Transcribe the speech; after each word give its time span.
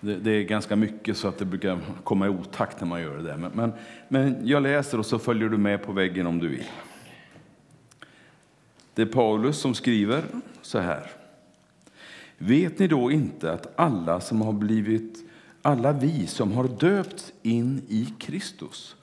Det, 0.00 0.16
det, 0.16 0.30
är 0.30 0.42
ganska 0.42 0.76
mycket 0.76 1.16
så 1.16 1.28
att 1.28 1.38
det 1.38 1.44
brukar 1.44 1.78
komma 2.04 2.26
i 2.26 2.28
otakt 2.28 2.80
när 2.80 2.88
man 2.88 3.02
gör 3.02 3.16
det 3.16 3.22
där. 3.22 3.36
Men, 3.36 3.50
men, 3.54 3.72
men 4.08 4.46
jag 4.46 4.62
läser 4.62 4.98
och 4.98 5.06
så 5.06 5.18
följer 5.18 5.48
du 5.48 5.58
med 5.58 5.82
på 5.82 5.92
väggen 5.92 6.26
om 6.26 6.38
du 6.38 6.48
vill. 6.48 6.66
Det 8.94 9.02
är 9.02 9.06
Paulus 9.06 9.58
som 9.58 9.74
skriver 9.74 10.24
så 10.62 10.78
här. 10.78 11.10
Vet 12.38 12.78
ni 12.78 12.86
då 12.86 13.10
inte 13.10 13.52
att 13.52 13.78
alla 13.78 14.20
som 14.20 14.40
har 14.42 14.52
blivit 14.52 15.30
alla 15.62 15.92
vi 15.92 16.26
som 16.26 16.52
har 16.52 16.68
döpts 16.68 17.32
in 17.42 17.82
i 17.88 18.14
Kristus 18.18 18.96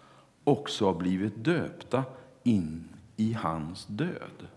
också 0.44 0.86
har 0.86 0.94
blivit 0.94 1.44
döpta 1.44 2.04
in 2.44 2.90
i 3.16 3.34
hans 3.34 3.86
död. 3.86 4.48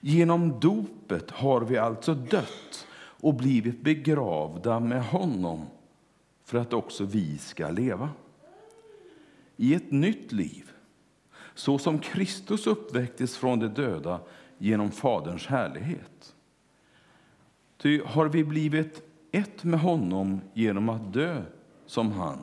Genom 0.00 0.60
dopet 0.60 1.30
har 1.30 1.60
vi 1.60 1.78
alltså 1.78 2.14
dött 2.14 2.86
och 3.26 3.34
blivit 3.34 3.80
begravda 3.80 4.80
med 4.80 5.04
honom 5.04 5.66
för 6.44 6.58
att 6.58 6.72
också 6.72 7.04
vi 7.04 7.38
ska 7.38 7.70
leva. 7.70 8.10
I 9.56 9.74
ett 9.74 9.90
nytt 9.90 10.32
liv, 10.32 10.70
så 11.54 11.78
som 11.78 11.98
Kristus 11.98 12.66
uppväcktes 12.66 13.36
från 13.36 13.58
de 13.58 13.68
döda 13.68 14.20
genom 14.58 14.90
Faderns 14.90 15.46
härlighet. 15.46 16.34
Ty 17.76 18.02
har 18.04 18.28
vi 18.28 18.44
blivit 18.44 19.02
ett 19.32 19.64
med 19.64 19.80
honom 19.80 20.40
genom 20.54 20.88
att 20.88 21.12
dö 21.12 21.42
som 21.86 22.12
han 22.12 22.38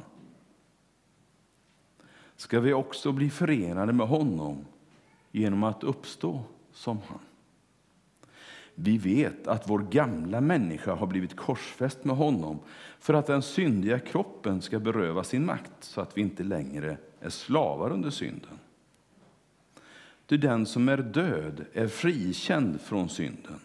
ska 2.35 2.59
vi 2.59 2.73
också 2.73 3.11
bli 3.11 3.29
förenade 3.29 3.93
med 3.93 4.07
honom 4.07 4.65
genom 5.31 5.63
att 5.63 5.83
uppstå 5.83 6.43
som 6.71 6.99
han. 7.07 7.19
Vi 8.75 8.97
vet 8.97 9.47
att 9.47 9.69
vår 9.69 9.79
gamla 9.79 10.41
människa 10.41 10.93
har 10.95 11.07
blivit 11.07 11.35
korsfäst 11.35 12.03
med 12.03 12.15
honom 12.15 12.59
för 12.99 13.13
att 13.13 13.27
den 13.27 13.41
syndiga 13.41 13.99
kroppen 13.99 14.61
ska 14.61 14.79
beröva 14.79 15.23
sin 15.23 15.45
makt 15.45 15.71
så 15.79 16.01
att 16.01 16.17
vi 16.17 16.21
inte 16.21 16.43
längre 16.43 16.97
är 17.19 17.29
slavar 17.29 17.91
under 17.91 18.09
synden. 18.09 18.59
Ty 20.25 20.37
den 20.37 20.65
som 20.65 20.89
är 20.89 20.97
död 20.97 21.65
är 21.73 21.87
frikänd 21.87 22.81
från 22.81 23.09
synden. 23.09 23.59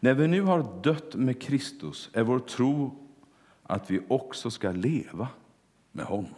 När 0.00 0.14
vi 0.14 0.28
nu 0.28 0.42
har 0.42 0.82
dött 0.82 1.14
med 1.14 1.42
Kristus 1.42 2.10
är 2.12 2.22
vår 2.22 2.38
tro 2.38 3.08
att 3.62 3.90
vi 3.90 4.00
också 4.08 4.50
ska 4.50 4.72
leva 4.72 5.28
med 5.92 6.04
honom. 6.04 6.34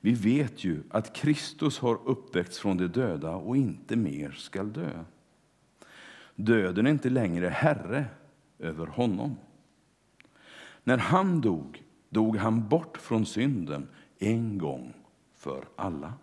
Vi 0.00 0.12
vet 0.12 0.64
ju 0.64 0.82
att 0.90 1.16
Kristus 1.16 1.78
har 1.78 1.98
uppväckts 2.04 2.58
från 2.58 2.76
de 2.76 2.86
döda 2.86 3.34
och 3.34 3.56
inte 3.56 3.96
mer 3.96 4.30
skall 4.30 4.72
dö. 4.72 5.04
Döden 6.36 6.86
är 6.86 6.90
inte 6.90 7.10
längre 7.10 7.48
herre 7.48 8.04
över 8.58 8.86
honom. 8.86 9.36
När 10.84 10.98
han 10.98 11.40
dog, 11.40 11.82
dog 12.08 12.36
han 12.36 12.68
bort 12.68 12.98
från 12.98 13.26
synden 13.26 13.88
en 14.18 14.58
gång 14.58 14.94
för 15.34 15.64
alla. 15.76 16.14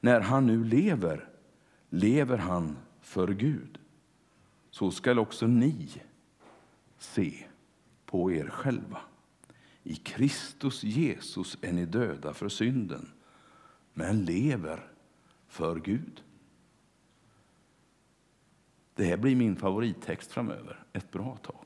När 0.00 0.20
han 0.20 0.46
nu 0.46 0.64
lever, 0.64 1.28
lever 1.88 2.38
han 2.38 2.76
för 3.00 3.28
Gud. 3.28 3.78
Så 4.70 4.90
skall 4.90 5.18
också 5.18 5.46
ni 5.46 5.88
se 6.98 7.44
på 8.06 8.32
er 8.32 8.46
själva. 8.46 9.00
I 9.82 9.94
Kristus 9.94 10.84
Jesus 10.84 11.58
är 11.60 11.72
ni 11.72 11.86
döda 11.86 12.34
för 12.34 12.48
synden, 12.48 13.10
men 13.94 14.24
lever 14.24 14.86
för 15.48 15.76
Gud. 15.76 16.22
Det 18.94 19.04
här 19.04 19.16
blir 19.16 19.36
min 19.36 19.56
favorittext 19.56 20.32
framöver, 20.32 20.84
ett 20.92 21.10
bra 21.10 21.36
tag. 21.36 21.64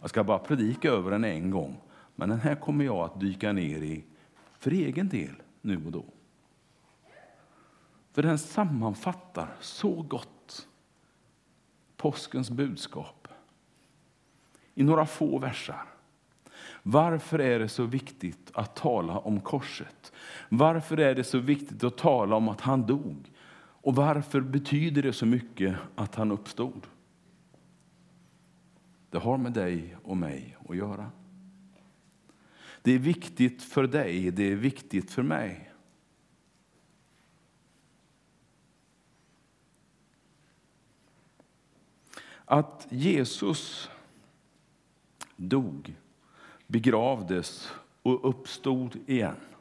Jag 0.00 0.10
ska 0.10 0.24
bara 0.24 0.38
predika 0.38 0.90
över 0.90 1.10
den 1.10 1.24
en 1.24 1.50
gång, 1.50 1.80
men 2.14 2.28
den 2.28 2.40
här 2.40 2.54
kommer 2.54 2.84
jag 2.84 2.96
att 2.96 3.20
dyka 3.20 3.52
ner 3.52 3.82
i 3.82 4.04
för 4.58 4.70
egen 4.70 5.08
del 5.08 5.34
nu 5.60 5.76
och 5.86 5.92
då. 5.92 6.04
För 8.12 8.22
den 8.22 8.38
sammanfattar 8.38 9.48
så 9.60 10.02
gott 10.02 10.68
påskens 11.96 12.50
budskap 12.50 13.28
i 14.74 14.82
några 14.82 15.06
få 15.06 15.38
versar. 15.38 15.84
Varför 16.82 17.38
är 17.38 17.58
det 17.58 17.68
så 17.68 17.84
viktigt 17.84 18.50
att 18.54 18.76
tala 18.76 19.18
om 19.18 19.40
korset? 19.40 20.12
Varför 20.48 21.00
är 21.00 21.14
det 21.14 21.24
så 21.24 21.38
viktigt 21.38 21.84
att 21.84 21.96
tala 21.96 22.36
om 22.36 22.48
att 22.48 22.60
han 22.60 22.86
dog? 22.86 23.30
Och 23.84 23.94
varför 23.94 24.40
betyder 24.40 25.02
det 25.02 25.12
så 25.12 25.26
mycket 25.26 25.76
att 25.94 26.14
han 26.14 26.30
uppstod? 26.30 26.86
Det 29.10 29.18
har 29.18 29.38
med 29.38 29.52
dig 29.52 29.96
och 30.02 30.16
mig 30.16 30.56
att 30.68 30.76
göra. 30.76 31.10
Det 32.82 32.92
är 32.92 32.98
viktigt 32.98 33.62
för 33.62 33.86
dig, 33.86 34.30
det 34.30 34.42
är 34.44 34.56
viktigt 34.56 35.10
för 35.10 35.22
mig. 35.22 35.72
Att 42.44 42.86
Jesus 42.90 43.90
dog, 45.36 45.94
begravdes 46.66 47.72
och 48.02 48.28
uppstod 48.28 48.96
igen 49.06 49.53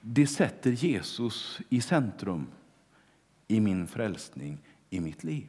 det 0.00 0.26
sätter 0.26 0.70
Jesus 0.70 1.60
i 1.68 1.80
centrum 1.80 2.46
i 3.48 3.60
min 3.60 3.86
frälsning, 3.86 4.58
i 4.90 5.00
mitt 5.00 5.24
liv. 5.24 5.48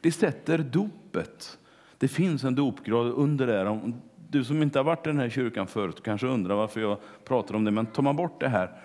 Det 0.00 0.12
sätter 0.12 0.58
dopet. 0.58 1.58
Det 1.98 2.08
finns 2.08 2.44
en 2.44 2.54
dopgrad 2.54 3.06
under 3.06 3.46
där. 3.46 3.92
Du 4.30 4.44
som 4.44 4.62
inte 4.62 4.78
har 4.78 4.84
varit 4.84 5.06
i 5.06 5.10
den 5.10 5.18
här 5.18 5.30
kyrkan 5.30 5.66
förut 5.66 6.02
kanske 6.02 6.26
undrar 6.26 6.54
varför 6.54 6.80
jag 6.80 6.98
pratar 7.24 7.54
om 7.54 7.64
det. 7.64 7.70
Men 7.70 7.86
tar 7.86 8.02
man 8.02 8.16
bort 8.16 8.40
det 8.40 8.48
här 8.48 8.82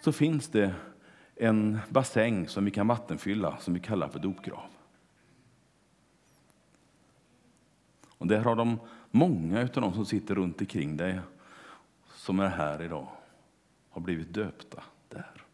så 0.00 0.12
finns 0.12 0.48
det 0.48 0.74
en 1.36 1.78
bassäng 1.88 2.48
som 2.48 2.64
vi 2.64 2.70
kan 2.70 2.86
vattenfylla 2.86 3.56
som 3.56 3.74
vi 3.74 3.80
kallar 3.80 4.08
för 4.08 4.18
dopgrav. 4.18 4.70
Och 8.18 8.26
där 8.26 8.40
har 8.40 8.56
de 8.56 8.78
många 9.10 9.60
av 9.60 9.68
de 9.68 9.94
som 9.94 10.06
sitter 10.06 10.34
runt 10.34 10.60
omkring 10.60 10.96
dig 10.96 11.20
som 12.14 12.40
är 12.40 12.48
här 12.48 12.82
idag 12.82 13.08
har 14.00 14.04
blivit 14.04 14.34
döpta 14.34 14.82
där. 15.08 15.44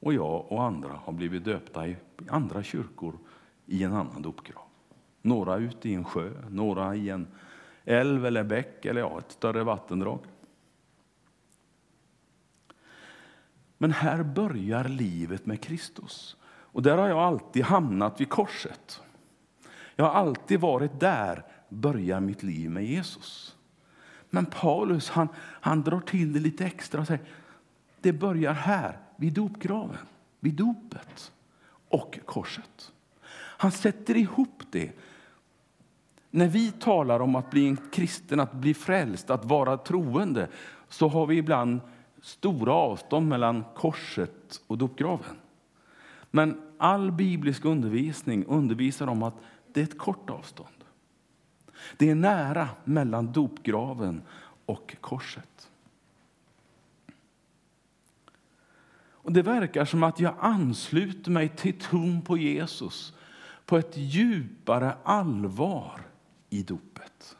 Och 0.00 0.14
jag 0.14 0.52
och 0.52 0.62
andra 0.62 0.92
har 0.92 1.12
blivit 1.12 1.44
döpta 1.44 1.88
i 1.88 1.96
andra 2.28 2.62
kyrkor 2.62 3.18
i 3.66 3.82
en 3.84 3.92
annan 3.92 4.22
dopgrav. 4.22 4.62
Några 5.22 5.56
ute 5.56 5.88
i 5.88 5.94
en 5.94 6.04
sjö, 6.04 6.32
några 6.48 6.94
i 6.94 7.10
en 7.10 7.26
älv 7.84 8.26
eller 8.26 8.44
bäck 8.44 8.84
eller 8.84 9.00
ja, 9.00 9.18
ett 9.18 9.32
större 9.32 9.64
vattendrag. 9.64 10.20
Men 13.78 13.92
här 13.92 14.22
börjar 14.22 14.84
livet 14.84 15.46
med 15.46 15.60
Kristus. 15.60 16.36
Och 16.46 16.82
där 16.82 16.98
har 16.98 17.08
jag 17.08 17.18
alltid 17.18 17.64
hamnat 17.64 18.20
vid 18.20 18.28
korset. 18.28 19.02
Jag 19.96 20.04
har 20.04 20.12
alltid 20.12 20.60
varit 20.60 21.00
där, 21.00 21.44
börjar 21.68 22.20
mitt 22.20 22.42
liv 22.42 22.70
med 22.70 22.84
Jesus. 22.84 23.56
Men 24.30 24.46
Paulus 24.46 25.10
han, 25.10 25.28
han 25.36 25.82
drar 25.82 26.00
till 26.00 26.32
det 26.32 26.40
lite 26.40 26.64
extra 26.64 27.00
och 27.00 27.06
säger 27.06 27.24
det 28.00 28.12
börjar 28.12 28.52
här, 28.52 28.98
vid 29.16 29.32
dopgraven, 29.32 30.06
vid 30.40 30.54
dopet 30.54 31.32
och 31.88 32.18
korset. 32.24 32.92
Han 33.32 33.72
sätter 33.72 34.16
ihop 34.16 34.62
det. 34.70 34.92
När 36.30 36.48
vi 36.48 36.72
talar 36.72 37.20
om 37.20 37.36
att 37.36 37.50
bli 37.50 37.68
en 37.68 37.76
kristen, 37.76 38.40
att 38.40 38.52
bli 38.52 38.74
frälst, 38.74 39.30
att 39.30 39.44
vara 39.44 39.76
troende 39.76 40.48
så 40.88 41.08
har 41.08 41.26
vi 41.26 41.36
ibland 41.36 41.80
stora 42.20 42.72
avstånd 42.72 43.28
mellan 43.28 43.64
korset 43.74 44.62
och 44.66 44.78
dopgraven. 44.78 45.36
Men 46.30 46.62
all 46.78 47.12
biblisk 47.12 47.64
undervisning 47.64 48.44
undervisar 48.44 49.06
om 49.06 49.22
att 49.22 49.34
det 49.72 49.80
är 49.80 49.84
ett 49.84 49.98
kort 49.98 50.30
avstånd. 50.30 50.79
Det 51.96 52.10
är 52.10 52.14
nära 52.14 52.68
mellan 52.84 53.32
dopgraven 53.32 54.22
och 54.66 54.96
korset. 55.00 55.70
Och 59.22 59.32
Det 59.32 59.42
verkar 59.42 59.84
som 59.84 60.02
att 60.02 60.20
jag 60.20 60.34
ansluter 60.40 61.30
mig 61.30 61.48
till 61.48 61.78
tron 61.78 62.22
på 62.22 62.38
Jesus 62.38 63.14
på 63.66 63.78
ett 63.78 63.96
djupare 63.96 64.94
allvar 65.04 66.00
i 66.50 66.62
dopet. 66.62 67.36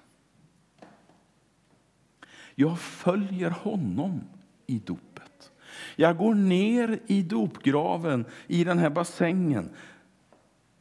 Jag 2.54 2.78
följer 2.78 3.50
honom 3.50 4.20
i 4.66 4.78
dopet. 4.78 5.52
Jag 5.96 6.16
går 6.16 6.34
ner 6.34 7.00
i 7.06 7.22
dopgraven, 7.22 8.24
i 8.46 8.64
den 8.64 8.78
här 8.78 8.90
bassängen 8.90 9.70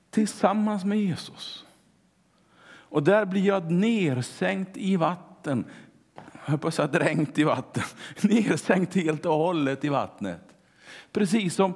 tillsammans 0.09 0.85
med 0.85 0.99
Jesus. 0.99 1.65
Och 2.89 3.03
där 3.03 3.25
blir 3.25 3.45
jag 3.45 3.71
nersänkt 3.71 4.77
i 4.77 4.95
vatten. 4.95 5.65
Jag 6.45 6.61
på 6.61 6.67
att 6.67 6.73
säga 6.73 6.87
dränkt 6.87 7.37
i 7.39 7.43
vatten. 7.43 7.83
Nersänkt 8.21 8.95
helt 8.95 9.25
och 9.25 9.33
hållet 9.33 9.83
i 9.83 9.89
vattnet. 9.89 10.41
Precis 11.11 11.55
som 11.55 11.73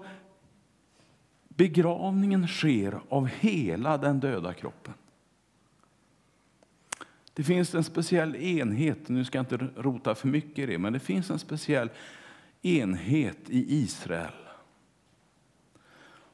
Begravningen 1.55 2.47
sker 2.47 3.01
av 3.09 3.27
hela 3.27 3.97
den 3.97 4.19
döda 4.19 4.53
kroppen. 4.53 4.93
Det 7.33 7.43
finns 7.43 7.75
en 7.75 7.83
speciell 7.83 8.35
enhet, 8.35 9.09
nu 9.09 9.25
ska 9.25 9.37
jag 9.37 9.43
inte 9.43 9.67
rota 9.75 10.15
för 10.15 10.27
mycket 10.27 10.59
i 10.59 10.65
det, 10.65 10.77
men 10.77 10.93
det 10.93 10.99
finns 10.99 11.29
en 11.29 11.39
speciell 11.39 11.89
enhet 12.61 13.49
i 13.49 13.75
Israel 13.75 14.33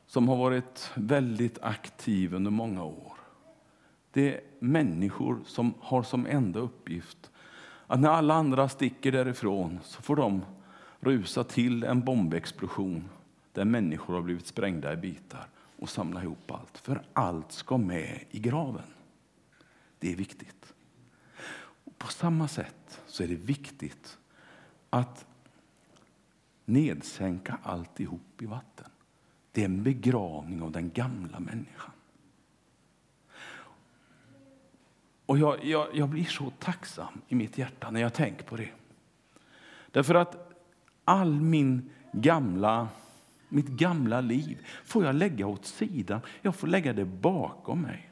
som 0.08 0.28
har 0.28 0.36
varit 0.36 0.92
väldigt 0.96 1.60
aktiv 1.62 2.34
under 2.34 2.52
många 2.52 2.84
år. 2.84 3.19
Det 4.12 4.36
är 4.36 4.42
människor 4.60 5.40
som 5.46 5.74
har 5.80 6.04
som 6.04 6.26
enda 6.26 6.60
uppgift 6.60 7.32
att 7.88 8.00
när 8.00 8.10
alla 8.10 8.34
andra 8.34 8.70
sticker 8.70 9.12
därifrån 9.12 9.80
så 9.84 10.02
får 10.02 10.16
de 10.16 10.46
rusa 11.00 11.44
till 11.44 11.84
en 11.84 12.02
bombexplosion 12.02 13.10
där 13.54 13.66
människor 13.66 14.14
har 14.14 14.22
blivit 14.22 14.48
sprängda 14.48 14.94
i 14.94 14.98
bitar 14.98 15.48
och 15.80 15.90
samla 15.90 16.24
ihop 16.24 16.52
allt. 16.52 16.78
För 16.78 17.02
allt 17.14 17.52
ska 17.52 17.78
med 17.78 18.24
i 18.32 18.40
graven. 18.40 18.94
Det 20.00 20.12
är 20.12 20.16
viktigt. 20.16 20.74
Och 21.84 21.98
på 21.98 22.08
samma 22.08 22.48
sätt 22.48 23.02
så 23.08 23.24
är 23.24 23.28
det 23.28 23.36
viktigt 23.36 24.18
att 24.90 25.26
nedsänka 26.66 27.58
alltihop 27.64 28.42
i 28.42 28.46
vatten. 28.46 28.90
Det 29.52 29.62
är 29.62 29.66
en 29.66 29.84
begravning 29.84 30.62
av 30.62 30.72
den 30.72 30.92
gamla 30.92 31.40
människan. 31.40 31.92
Och 35.30 35.38
jag, 35.38 35.66
jag, 35.66 35.88
jag 35.94 36.10
blir 36.10 36.24
så 36.24 36.50
tacksam 36.60 37.22
i 37.28 37.36
mitt 37.36 37.58
hjärta 37.58 37.92
när 37.92 38.02
jag 38.02 38.14
tänker 38.14 38.44
på 38.44 38.56
det. 38.56 38.70
Därför 39.92 40.16
att 40.16 40.54
all 41.06 41.42
min 41.42 41.90
gamla, 42.12 42.88
mitt 43.50 43.68
gamla 43.68 44.22
liv 44.22 44.58
får 44.86 45.06
jag 45.06 45.16
lägga 45.16 45.48
åt 45.48 45.66
sidan. 45.66 46.22
Jag 46.42 46.56
får 46.56 46.68
lägga 46.68 46.94
det 46.94 47.06
bakom 47.06 47.82
mig. 47.82 48.12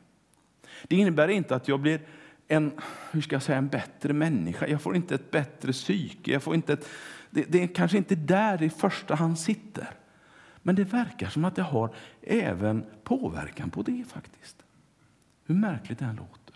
Det 0.83 0.95
innebär 0.95 1.27
inte 1.27 1.55
att 1.55 1.67
jag 1.67 1.79
blir 1.79 2.01
en, 2.47 2.71
hur 3.11 3.21
ska 3.21 3.35
jag 3.35 3.43
säga, 3.43 3.57
en 3.57 3.67
bättre 3.67 4.13
människa. 4.13 4.67
Jag 4.67 4.81
får 4.81 4.95
inte 4.95 5.15
ett 5.15 5.31
bättre 5.31 5.71
psyke. 5.71 6.31
Jag 6.31 6.43
får 6.43 6.55
inte 6.55 6.73
ett, 6.73 6.89
det, 7.29 7.45
det 7.47 7.63
är 7.63 7.67
kanske 7.67 7.97
inte 7.97 8.15
där 8.15 8.63
i 8.63 8.69
första 8.69 9.15
hand 9.15 9.39
sitter. 9.39 9.89
Men 10.57 10.75
det 10.75 10.83
verkar 10.83 11.29
som 11.29 11.45
att 11.45 11.55
det 11.55 11.63
har 11.63 11.93
även 12.21 12.85
påverkan 13.03 13.69
på 13.69 13.81
det 13.81 14.03
faktiskt. 14.07 14.63
Hur 15.45 15.55
märkligt 15.55 15.99
det 15.99 16.05
än 16.05 16.15
låter. 16.15 16.46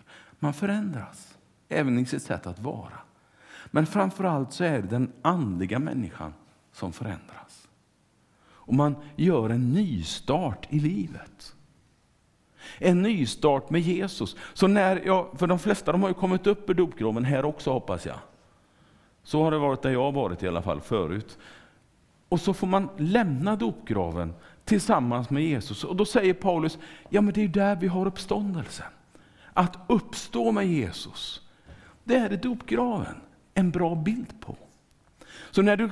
Man 0.42 0.52
förändras, 0.52 1.38
även 1.68 1.98
i 1.98 2.06
sitt 2.06 2.22
sätt 2.22 2.46
att 2.46 2.58
vara. 2.58 2.98
Men 3.66 3.86
framför 3.86 4.24
allt 4.24 4.52
så 4.52 4.64
är 4.64 4.82
det 4.82 4.88
den 4.88 5.12
andliga 5.22 5.78
människan 5.78 6.34
som 6.72 6.92
förändras. 6.92 7.68
Och 8.44 8.74
man 8.74 8.96
gör 9.16 9.50
en 9.50 9.72
nystart 9.72 10.66
i 10.70 10.80
livet. 10.80 11.54
En 12.78 13.02
nystart 13.02 13.70
med 13.70 13.80
Jesus. 13.80 14.36
Så 14.54 14.66
när 14.66 15.06
jag, 15.06 15.38
för 15.38 15.46
de 15.46 15.58
flesta 15.58 15.92
de 15.92 16.02
har 16.02 16.08
ju 16.08 16.14
kommit 16.14 16.46
upp 16.46 16.70
ur 16.70 16.74
dopgraven 16.74 17.24
här 17.24 17.44
också 17.44 17.72
hoppas 17.72 18.06
jag. 18.06 18.18
Så 19.22 19.42
har 19.42 19.50
det 19.50 19.58
varit 19.58 19.82
där 19.82 19.90
jag 19.90 20.02
har 20.02 20.12
varit 20.12 20.42
i 20.42 20.48
alla 20.48 20.62
fall 20.62 20.80
förut. 20.80 21.38
Och 22.28 22.40
så 22.40 22.54
får 22.54 22.66
man 22.66 22.88
lämna 22.96 23.56
dopgraven 23.56 24.34
tillsammans 24.64 25.30
med 25.30 25.42
Jesus. 25.42 25.84
Och 25.84 25.96
då 25.96 26.04
säger 26.04 26.34
Paulus, 26.34 26.78
ja 27.08 27.20
men 27.20 27.34
det 27.34 27.44
är 27.44 27.48
där 27.48 27.76
vi 27.76 27.86
har 27.86 28.06
uppståndelsen. 28.06 28.86
Att 29.54 29.78
uppstå 29.88 30.52
med 30.52 30.66
Jesus, 30.66 31.40
det 32.04 32.16
är 32.16 32.36
dopgraven 32.36 33.14
en 33.54 33.70
bra 33.70 33.94
bild 33.94 34.40
på. 34.40 34.56
Så 35.50 35.62
när 35.62 35.76
du, 35.76 35.90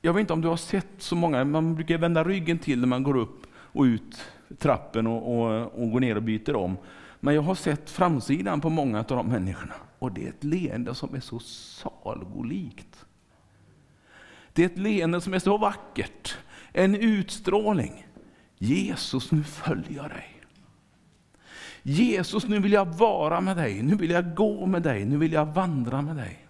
jag 0.00 0.12
vet 0.12 0.20
inte 0.20 0.32
om 0.32 0.40
du 0.40 0.48
har 0.48 0.56
sett 0.56 0.88
så 0.98 1.16
många, 1.16 1.44
man 1.44 1.74
brukar 1.74 1.98
vända 1.98 2.24
ryggen 2.24 2.58
till 2.58 2.80
när 2.80 2.86
man 2.86 3.02
går 3.02 3.16
upp 3.16 3.46
och 3.54 3.82
ut 3.82 4.30
trappen 4.58 5.06
och, 5.06 5.38
och, 5.38 5.82
och 5.82 5.90
går 5.90 6.00
ner 6.00 6.16
och 6.16 6.22
byter 6.22 6.56
om. 6.56 6.76
Men 7.20 7.34
jag 7.34 7.42
har 7.42 7.54
sett 7.54 7.90
framsidan 7.90 8.60
på 8.60 8.70
många 8.70 8.98
av 8.98 9.04
de 9.04 9.26
människorna 9.26 9.74
och 9.98 10.12
det 10.12 10.24
är 10.24 10.28
ett 10.28 10.44
leende 10.44 10.94
som 10.94 11.14
är 11.14 11.20
så 11.20 11.38
salgolikt. 11.38 13.06
Det 14.52 14.62
är 14.62 14.66
ett 14.66 14.78
leende 14.78 15.20
som 15.20 15.34
är 15.34 15.38
så 15.38 15.58
vackert, 15.58 16.36
en 16.72 16.94
utstrålning. 16.94 18.06
Jesus, 18.58 19.32
nu 19.32 19.44
följer 19.44 19.96
jag 19.96 20.10
dig. 20.10 20.35
Jesus, 21.88 22.48
nu 22.48 22.60
vill 22.60 22.72
jag 22.72 22.86
vara 22.86 23.40
med 23.40 23.56
dig, 23.56 23.82
nu 23.82 23.94
vill 23.94 24.10
jag 24.10 24.34
gå 24.34 24.66
med 24.66 24.82
dig, 24.82 25.04
nu 25.04 25.16
vill 25.16 25.32
jag 25.32 25.46
vandra 25.46 26.02
med 26.02 26.16
dig. 26.16 26.46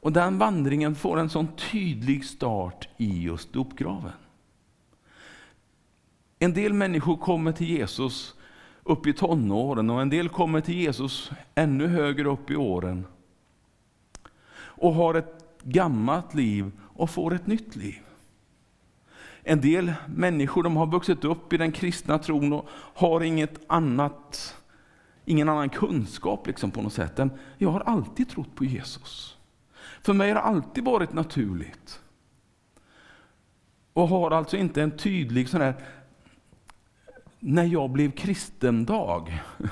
Och 0.00 0.12
den 0.12 0.38
vandringen 0.38 0.94
får 0.94 1.18
en 1.18 1.30
sån 1.30 1.48
tydlig 1.56 2.24
start 2.24 2.88
i 2.96 3.22
just 3.22 3.52
dopgraven. 3.52 4.12
En 6.38 6.54
del 6.54 6.72
människor 6.72 7.16
kommer 7.16 7.52
till 7.52 7.68
Jesus 7.68 8.34
upp 8.82 9.06
i 9.06 9.12
tonåren 9.12 9.90
och 9.90 10.02
en 10.02 10.10
del 10.10 10.28
kommer 10.28 10.60
till 10.60 10.76
Jesus 10.76 11.30
ännu 11.54 11.86
högre 11.86 12.28
upp 12.28 12.50
i 12.50 12.56
åren 12.56 13.06
och 14.60 14.94
har 14.94 15.14
ett 15.14 15.44
gammalt 15.62 16.34
liv 16.34 16.72
och 16.80 17.10
får 17.10 17.34
ett 17.34 17.46
nytt 17.46 17.76
liv. 17.76 18.02
En 19.50 19.60
del 19.60 19.92
människor 20.06 20.62
de 20.62 20.76
har 20.76 20.86
vuxit 20.86 21.24
upp 21.24 21.52
i 21.52 21.56
den 21.56 21.72
kristna 21.72 22.18
tron 22.18 22.52
och 22.52 22.68
har 22.72 23.20
inget 23.20 23.60
annat, 23.66 24.56
ingen 25.24 25.48
annan 25.48 25.68
kunskap 25.68 26.46
liksom 26.46 26.70
på 26.70 26.82
något 26.82 26.92
sätt 26.92 27.18
än 27.18 27.30
jag 27.58 27.70
har 27.70 27.80
alltid 27.80 28.28
trott 28.28 28.54
på 28.54 28.64
Jesus. 28.64 29.36
För 30.02 30.12
mig 30.12 30.28
har 30.28 30.34
det 30.34 30.40
alltid 30.40 30.84
varit 30.84 31.12
naturligt. 31.12 32.00
Och 33.92 34.08
har 34.08 34.30
alltså 34.30 34.56
inte 34.56 34.82
en 34.82 34.96
tydlig 34.96 35.48
sån 35.48 35.60
här 35.60 35.74
när 37.38 37.64
jag 37.64 37.90
blev 37.90 38.10
kristen-dag. 38.10 39.42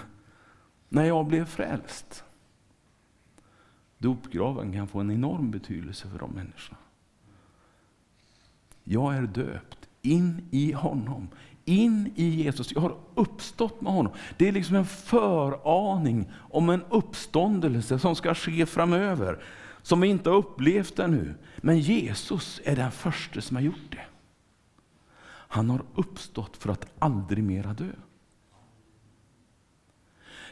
när 0.89 1.05
jag 1.05 1.27
blev 1.27 1.45
frälst. 1.45 2.25
Dopgraven 3.99 4.73
kan 4.73 4.89
få 4.89 5.01
en 5.01 5.11
enorm 5.11 5.51
betydelse 5.51 6.09
för 6.09 6.19
de 6.19 6.31
människorna. 6.31 6.79
Jag 8.89 9.17
är 9.17 9.23
döpt 9.23 9.89
in 10.03 10.49
i 10.51 10.73
honom, 10.73 11.29
in 11.65 12.13
i 12.17 12.25
Jesus. 12.25 12.73
Jag 12.73 12.81
har 12.81 12.97
uppstått 13.15 13.81
med 13.81 13.93
honom. 13.93 14.13
Det 14.37 14.49
är 14.49 14.53
liksom 14.53 14.77
en 14.77 14.87
föraning 14.87 16.31
om 16.33 16.71
en 16.71 16.83
uppståndelse 16.91 17.99
som 17.99 18.17
ska 18.17 18.35
ske 18.35 18.67
framöver, 18.67 19.43
som 19.83 20.01
vi 20.01 20.09
inte 20.09 20.31
har 20.31 20.37
upplevt 20.37 20.99
ännu. 20.99 21.35
Men 21.57 21.79
Jesus 21.79 22.61
är 22.65 22.77
den 22.77 22.91
första 22.91 23.41
som 23.41 23.57
har 23.57 23.63
gjort 23.63 23.91
det. 23.91 24.05
Han 25.29 25.71
har 25.71 25.85
uppstått 25.95 26.57
för 26.57 26.71
att 26.71 26.87
aldrig 26.99 27.45
mera 27.45 27.73
dö. 27.73 27.93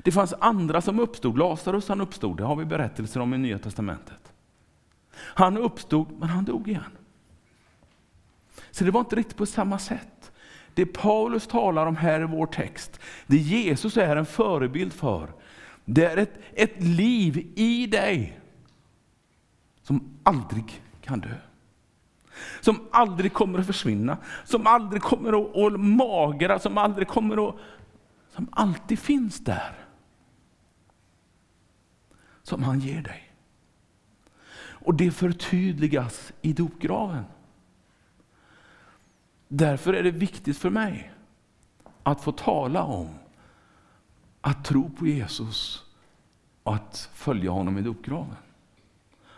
Det 0.03 0.13
fanns 0.13 0.35
andra 0.41 0.81
som 0.81 0.99
uppstod. 0.99 1.39
Lazarus 1.39 1.89
han 1.89 2.01
uppstod, 2.01 2.37
det 2.37 2.45
har 2.45 2.57
vi 2.57 2.65
berättelser 2.65 3.21
om 3.21 3.35
i 3.35 3.39
Nya 3.39 3.59
Testamentet. 3.59 4.33
Han 5.17 5.57
uppstod, 5.57 6.19
men 6.19 6.29
han 6.29 6.45
dog 6.45 6.69
igen. 6.69 6.99
Så 8.75 8.85
det 8.85 8.91
var 8.91 9.01
inte 9.01 9.17
riktigt 9.17 9.37
på 9.37 9.47
samma 9.47 9.79
sätt. 9.79 10.33
Det 10.75 10.87
Paulus 10.87 11.47
talar 11.47 11.87
om 11.87 11.97
här 11.97 12.21
i 12.21 12.25
vår 12.25 12.47
text, 12.47 13.01
det 13.27 13.37
Jesus 13.37 13.97
är 13.97 14.17
en 14.17 14.27
förebild 14.27 14.93
för, 14.93 15.29
det 15.85 16.05
är 16.05 16.17
ett, 16.17 16.41
ett 16.53 16.83
liv 16.83 17.53
i 17.55 17.87
dig 17.87 18.41
som 19.83 20.19
aldrig 20.23 20.83
kan 21.01 21.21
dö. 21.21 21.35
Som 22.61 22.89
aldrig 22.93 23.33
kommer 23.33 23.59
att 23.59 23.67
försvinna, 23.67 24.19
som 24.45 24.67
aldrig 24.67 25.03
kommer 25.03 25.43
att, 25.43 25.57
att 25.57 25.81
magra, 25.81 26.59
som 26.59 26.79
aldrig 26.79 27.09
kommer 27.09 27.49
att... 27.49 27.55
Som 28.31 28.49
alltid 28.53 28.99
finns 28.99 29.41
där. 29.41 29.87
Som 32.43 32.63
han 32.63 32.81
ger 32.81 33.03
dig. 33.03 33.33
Och 34.57 34.95
det 34.95 35.11
förtydligas 35.11 36.33
i 36.43 36.53
dopgraven. 36.53 37.25
Därför 39.57 39.93
är 39.93 40.03
det 40.03 40.11
viktigt 40.11 40.59
för 40.59 40.71
mig 40.71 41.13
att 42.03 42.21
få 42.21 42.33
tala 42.33 42.83
om 42.83 43.09
att 44.41 44.65
tro 44.65 44.91
på 44.91 45.07
Jesus 45.07 45.85
och 46.63 46.75
att 46.75 47.11
följa 47.15 47.51
honom 47.51 47.79
i 47.79 47.83
dopgraven. 47.83 48.37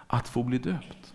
Att 0.06 0.28
få 0.28 0.42
bli 0.42 0.58
döpt. 0.58 1.14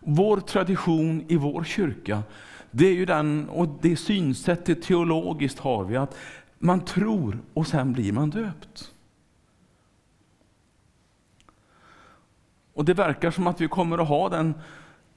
Vår 0.00 0.40
tradition 0.40 1.24
i 1.28 1.36
vår 1.36 1.64
kyrka, 1.64 2.22
det 2.70 2.86
är 2.86 2.94
ju 2.94 3.06
den, 3.06 3.48
och 3.48 3.68
det 3.80 3.96
synsättet 3.96 4.82
teologiskt 4.82 5.58
har 5.58 5.84
vi, 5.84 5.96
att 5.96 6.16
man 6.58 6.80
tror 6.80 7.38
och 7.54 7.66
sen 7.66 7.92
blir 7.92 8.12
man 8.12 8.30
döpt. 8.30 8.92
Och 12.74 12.84
det 12.84 12.94
verkar 12.94 13.30
som 13.30 13.46
att 13.46 13.60
vi 13.60 13.68
kommer 13.68 13.98
att 13.98 14.08
ha 14.08 14.28
den 14.28 14.54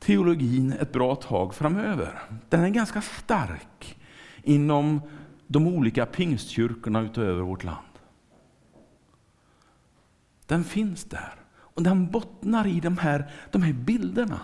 teologin 0.03 0.73
ett 0.73 0.91
bra 0.91 1.15
tag 1.15 1.55
framöver. 1.55 2.19
Den 2.49 2.63
är 2.63 2.69
ganska 2.69 3.01
stark 3.01 3.99
inom 4.43 5.01
de 5.47 5.67
olika 5.67 6.05
pingstkyrkorna 6.05 7.01
utöver 7.01 7.41
vårt 7.41 7.63
land. 7.63 7.87
Den 10.45 10.63
finns 10.63 11.03
där 11.03 11.33
och 11.53 11.83
den 11.83 12.11
bottnar 12.11 12.67
i 12.67 12.79
de 12.79 12.97
här, 12.97 13.31
de 13.51 13.61
här 13.61 13.73
bilderna. 13.73 14.39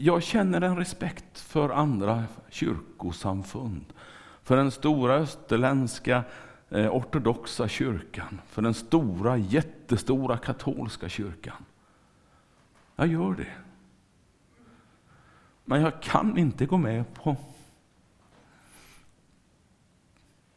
jag 0.00 0.22
känner 0.22 0.60
en 0.60 0.76
respekt 0.76 1.40
för 1.40 1.70
andra 1.70 2.24
kyrkosamfund. 2.48 3.84
För 4.42 4.56
den 4.56 4.70
stora 4.70 5.14
österländska 5.14 6.24
Eh, 6.70 6.94
ortodoxa 6.96 7.68
kyrkan. 7.68 8.40
För 8.46 8.62
den 8.62 8.74
stora, 8.74 9.36
jättestora 9.36 10.38
katolska 10.38 11.08
kyrkan. 11.08 11.64
Jag 12.96 13.06
gör 13.06 13.34
det. 13.34 13.52
Men 15.64 15.80
jag 15.80 16.02
kan 16.02 16.38
inte 16.38 16.66
gå 16.66 16.76
med 16.76 17.14
på 17.14 17.36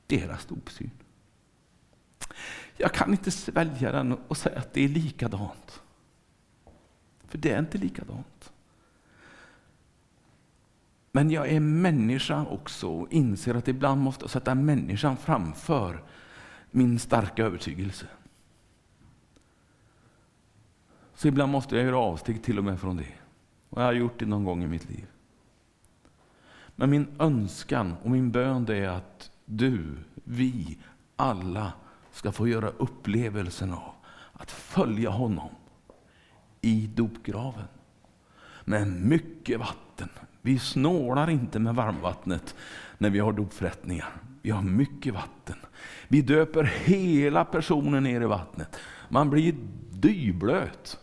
deras 0.08 0.46
dopsyn. 0.46 0.92
Jag 2.78 2.94
kan 2.94 3.12
inte 3.12 3.32
svälja 3.32 3.92
den 3.92 4.14
och 4.14 4.38
säga 4.38 4.60
att 4.60 4.74
det 4.74 4.84
är 4.84 4.88
likadant. 4.88 5.82
För 7.28 7.38
det 7.38 7.52
är 7.52 7.60
inte 7.60 7.78
likadant. 7.78 8.52
Men 11.12 11.32
jag 11.32 11.50
är 11.50 11.60
människa 11.60 12.46
också 12.46 12.88
och 12.88 13.12
inser 13.12 13.56
att 13.56 13.68
ibland 13.68 14.02
måste 14.02 14.24
jag 14.24 14.30
sätta 14.30 14.56
människan 14.56 15.18
framför 15.18 16.04
min 16.72 17.00
starka 17.00 17.46
övertygelse. 17.46 18.06
Så 21.14 21.28
ibland 21.28 21.52
måste 21.52 21.76
jag 21.76 21.86
göra 21.86 21.98
avsteg 21.98 22.44
till 22.44 22.58
och 22.58 22.64
med 22.64 22.80
från 22.80 22.98
det. 22.98 23.14
Och 23.70 23.82
jag 23.82 23.86
har 23.86 23.94
gjort 23.94 24.20
det 24.20 24.26
någon 24.26 24.44
gång 24.44 24.64
i 24.64 24.68
mitt 24.68 24.90
liv. 24.90 25.08
Men 26.76 26.90
min 26.90 27.08
önskan 27.20 27.96
och 28.04 28.12
min 28.12 28.32
bön 28.32 28.70
är 28.70 28.88
att 28.88 29.32
du, 29.46 29.98
vi, 30.24 30.78
alla 31.16 31.74
ska 32.12 32.32
få 32.32 32.48
göra 32.48 32.70
upplevelsen 32.70 33.74
av 33.74 33.94
att 34.34 34.52
följa 34.52 35.10
honom 35.10 35.50
i 36.62 36.88
dopgraven. 36.88 37.68
Med 38.66 38.88
mycket 38.88 39.60
vatten. 39.60 40.10
Vi 40.42 40.60
snålar 40.60 41.30
inte 41.30 41.60
med 41.60 41.76
varmvattnet 41.76 42.56
när 42.98 43.10
vi 43.10 43.20
har 43.20 43.34
dopförrättningar. 43.34 44.10
Vi 44.42 44.50
har 44.50 44.62
mycket 44.62 45.14
vatten. 45.14 45.58
Vi 46.08 46.22
döper 46.22 46.64
hela 46.64 47.46
personen 47.46 48.04
ner 48.04 48.22
i 48.22 48.26
vattnet. 48.26 48.80
Man 49.10 49.30
blir 49.30 49.56
dyblöt. 49.92 51.00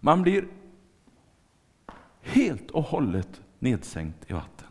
Man 0.00 0.22
blir 0.22 0.48
helt 2.20 2.70
och 2.70 2.84
hållet 2.84 3.40
nedsänkt 3.58 4.30
i 4.30 4.32
vatten. 4.32 4.68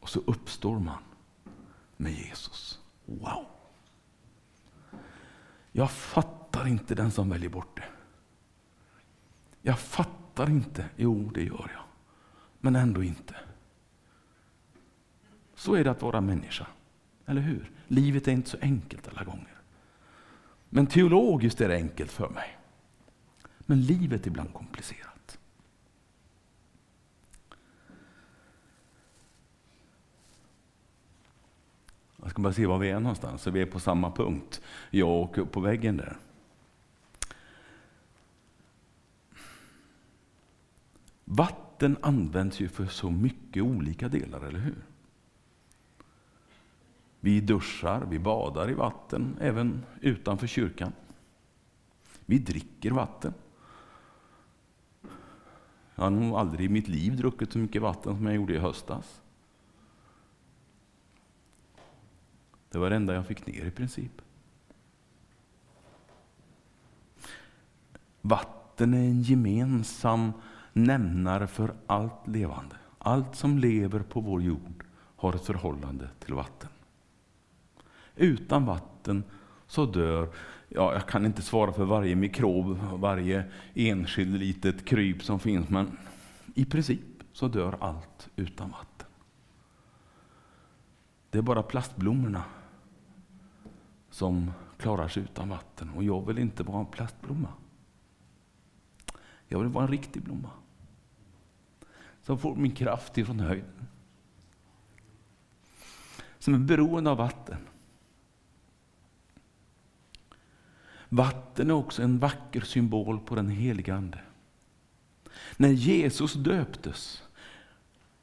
Och 0.00 0.08
så 0.08 0.20
uppstår 0.26 0.78
man 0.78 1.02
med 1.96 2.12
Jesus. 2.12 2.78
Wow! 3.04 3.46
Jag 5.72 5.90
fattar 5.90 6.66
inte 6.66 6.94
den 6.94 7.10
som 7.10 7.30
väljer 7.30 7.50
bort 7.50 7.76
det. 7.76 7.84
Jag 9.62 9.78
fattar 9.78 10.17
inte. 10.46 10.84
Jo, 10.96 11.30
det 11.34 11.42
gör 11.42 11.70
jag. 11.74 11.84
Men 12.60 12.76
ändå 12.76 13.02
inte. 13.02 13.34
Så 15.54 15.74
är 15.74 15.84
det 15.84 15.90
att 15.90 16.02
vara 16.02 16.20
människa. 16.20 16.66
Eller 17.26 17.40
hur? 17.40 17.70
Livet 17.88 18.28
är 18.28 18.32
inte 18.32 18.50
så 18.50 18.58
enkelt 18.60 19.08
alla 19.08 19.24
gånger. 19.24 19.60
Men 20.68 20.86
teologiskt 20.86 21.60
är 21.60 21.68
det 21.68 21.76
enkelt 21.76 22.12
för 22.12 22.28
mig. 22.28 22.58
Men 23.58 23.82
livet 23.82 24.26
är 24.26 24.30
ibland 24.30 24.52
komplicerat. 24.52 25.38
Jag 32.22 32.30
ska 32.30 32.42
bara 32.42 32.52
se 32.52 32.66
var 32.66 32.78
vi 32.78 32.90
är 32.90 33.00
någonstans, 33.00 33.42
så 33.42 33.50
vi 33.50 33.62
är 33.62 33.66
på 33.66 33.80
samma 33.80 34.10
punkt. 34.10 34.60
Jag 34.90 35.08
åker 35.08 35.42
upp 35.42 35.52
på 35.52 35.60
väggen 35.60 35.96
där. 35.96 36.16
Vatten 41.30 41.96
används 42.02 42.60
ju 42.60 42.68
för 42.68 42.86
så 42.86 43.10
mycket 43.10 43.62
olika 43.62 44.08
delar, 44.08 44.40
eller 44.40 44.58
hur? 44.58 44.84
Vi 47.20 47.40
duschar, 47.40 48.06
vi 48.10 48.18
badar 48.18 48.70
i 48.70 48.74
vatten, 48.74 49.36
även 49.40 49.84
utanför 50.00 50.46
kyrkan. 50.46 50.92
Vi 52.26 52.38
dricker 52.38 52.90
vatten. 52.90 53.34
Jag 55.94 56.04
har 56.04 56.10
nog 56.10 56.34
aldrig 56.34 56.66
i 56.66 56.68
mitt 56.68 56.88
liv 56.88 57.16
druckit 57.16 57.52
så 57.52 57.58
mycket 57.58 57.82
vatten 57.82 58.16
som 58.16 58.26
jag 58.26 58.34
gjorde 58.34 58.54
i 58.54 58.58
höstas. 58.58 59.22
Det 62.70 62.78
var 62.78 62.90
det 62.90 62.96
enda 62.96 63.14
jag 63.14 63.26
fick 63.26 63.46
ner 63.46 63.64
i 63.64 63.70
princip. 63.70 64.22
Vatten 68.20 68.94
är 68.94 68.98
en 68.98 69.22
gemensam 69.22 70.32
nämnare 70.84 71.46
för 71.46 71.74
allt 71.86 72.26
levande. 72.26 72.76
Allt 72.98 73.36
som 73.36 73.58
lever 73.58 74.00
på 74.00 74.20
vår 74.20 74.42
jord 74.42 74.84
har 75.16 75.34
ett 75.34 75.44
förhållande 75.44 76.08
till 76.18 76.34
vatten. 76.34 76.70
Utan 78.16 78.66
vatten 78.66 79.24
så 79.66 79.86
dör, 79.86 80.28
ja, 80.68 80.92
jag 80.92 81.06
kan 81.06 81.26
inte 81.26 81.42
svara 81.42 81.72
för 81.72 81.84
varje 81.84 82.16
mikrob, 82.16 82.78
varje 82.92 83.44
enskild 83.74 84.38
litet 84.38 84.84
kryp 84.84 85.22
som 85.22 85.40
finns, 85.40 85.68
men 85.68 85.96
i 86.54 86.64
princip 86.64 87.00
så 87.32 87.48
dör 87.48 87.76
allt 87.80 88.28
utan 88.36 88.70
vatten. 88.70 89.08
Det 91.30 91.38
är 91.38 91.42
bara 91.42 91.62
plastblommorna 91.62 92.44
som 94.10 94.50
klarar 94.78 95.08
sig 95.08 95.22
utan 95.22 95.48
vatten. 95.48 95.90
Och 95.90 96.04
jag 96.04 96.26
vill 96.26 96.38
inte 96.38 96.62
vara 96.62 96.80
en 96.80 96.86
plastblomma. 96.86 97.48
Jag 99.48 99.58
vill 99.58 99.68
vara 99.68 99.84
en 99.84 99.90
riktig 99.90 100.22
blomma. 100.22 100.50
Som 102.28 102.38
får 102.38 102.56
min 102.56 102.74
kraft 102.74 103.18
ifrån 103.18 103.40
höjden. 103.40 103.86
Som 106.38 106.54
är 106.54 106.58
beroende 106.58 107.10
av 107.10 107.16
vatten. 107.16 107.56
Vatten 111.08 111.70
är 111.70 111.74
också 111.74 112.02
en 112.02 112.18
vacker 112.18 112.60
symbol 112.60 113.20
på 113.20 113.34
den 113.34 113.48
helige 113.48 113.94
Ande. 113.94 114.20
När 115.56 115.68
Jesus 115.68 116.34
döptes, 116.34 117.22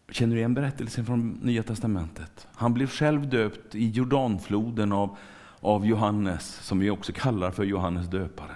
känner 0.09 0.35
du 0.35 0.39
igen 0.39 0.53
berättelsen 0.53 1.05
från 1.05 1.29
Nya 1.29 1.63
Testamentet? 1.63 2.47
Han 2.53 2.73
blev 2.73 2.87
själv 2.87 3.29
döpt 3.29 3.75
i 3.75 3.89
Jordanfloden 3.89 4.91
av, 4.91 5.17
av 5.59 5.85
Johannes, 5.85 6.55
som 6.55 6.79
vi 6.79 6.89
också 6.89 7.13
kallar 7.13 7.51
för 7.51 7.63
Johannes 7.63 8.07
döparen. 8.07 8.55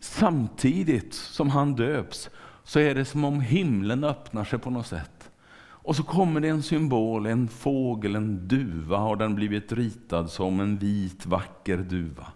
Samtidigt 0.00 1.14
som 1.14 1.48
han 1.50 1.74
döps 1.74 2.30
så 2.64 2.78
är 2.78 2.94
det 2.94 3.04
som 3.04 3.24
om 3.24 3.40
himlen 3.40 4.04
öppnar 4.04 4.44
sig 4.44 4.58
på 4.58 4.70
något 4.70 4.86
sätt. 4.86 5.30
Och 5.84 5.96
så 5.96 6.02
kommer 6.02 6.40
det 6.40 6.48
en 6.48 6.62
symbol, 6.62 7.26
en 7.26 7.48
fågel, 7.48 8.16
en 8.16 8.48
duva 8.48 8.96
har 8.96 9.16
den 9.16 9.34
blivit 9.34 9.72
ritad 9.72 10.30
som 10.30 10.60
en 10.60 10.78
vit 10.78 11.26
vacker 11.26 11.78
duva. 11.78 12.32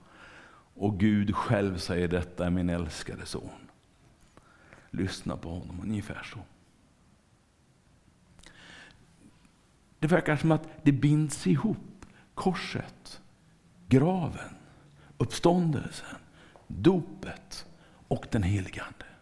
Och 0.75 1.01
Gud 1.01 1.35
själv 1.35 1.79
säger 1.79 2.09
detta 2.09 2.47
är 2.47 2.51
min 2.51 2.69
älskade 2.69 3.27
son. 3.27 3.51
Lyssna 4.91 5.37
på 5.37 5.51
honom, 5.51 5.81
ungefär 5.83 6.23
så. 6.23 6.39
Det 9.99 10.07
verkar 10.07 10.37
som 10.37 10.53
att 10.53 10.69
det 10.83 10.93
binds 10.93 11.47
ihop. 11.47 12.07
Korset, 12.35 13.21
graven, 13.89 14.55
uppståndelsen, 15.19 16.19
dopet 16.67 17.67
och 18.09 18.27
den 18.31 18.43
helige 18.43 18.83
Ande. 18.83 19.16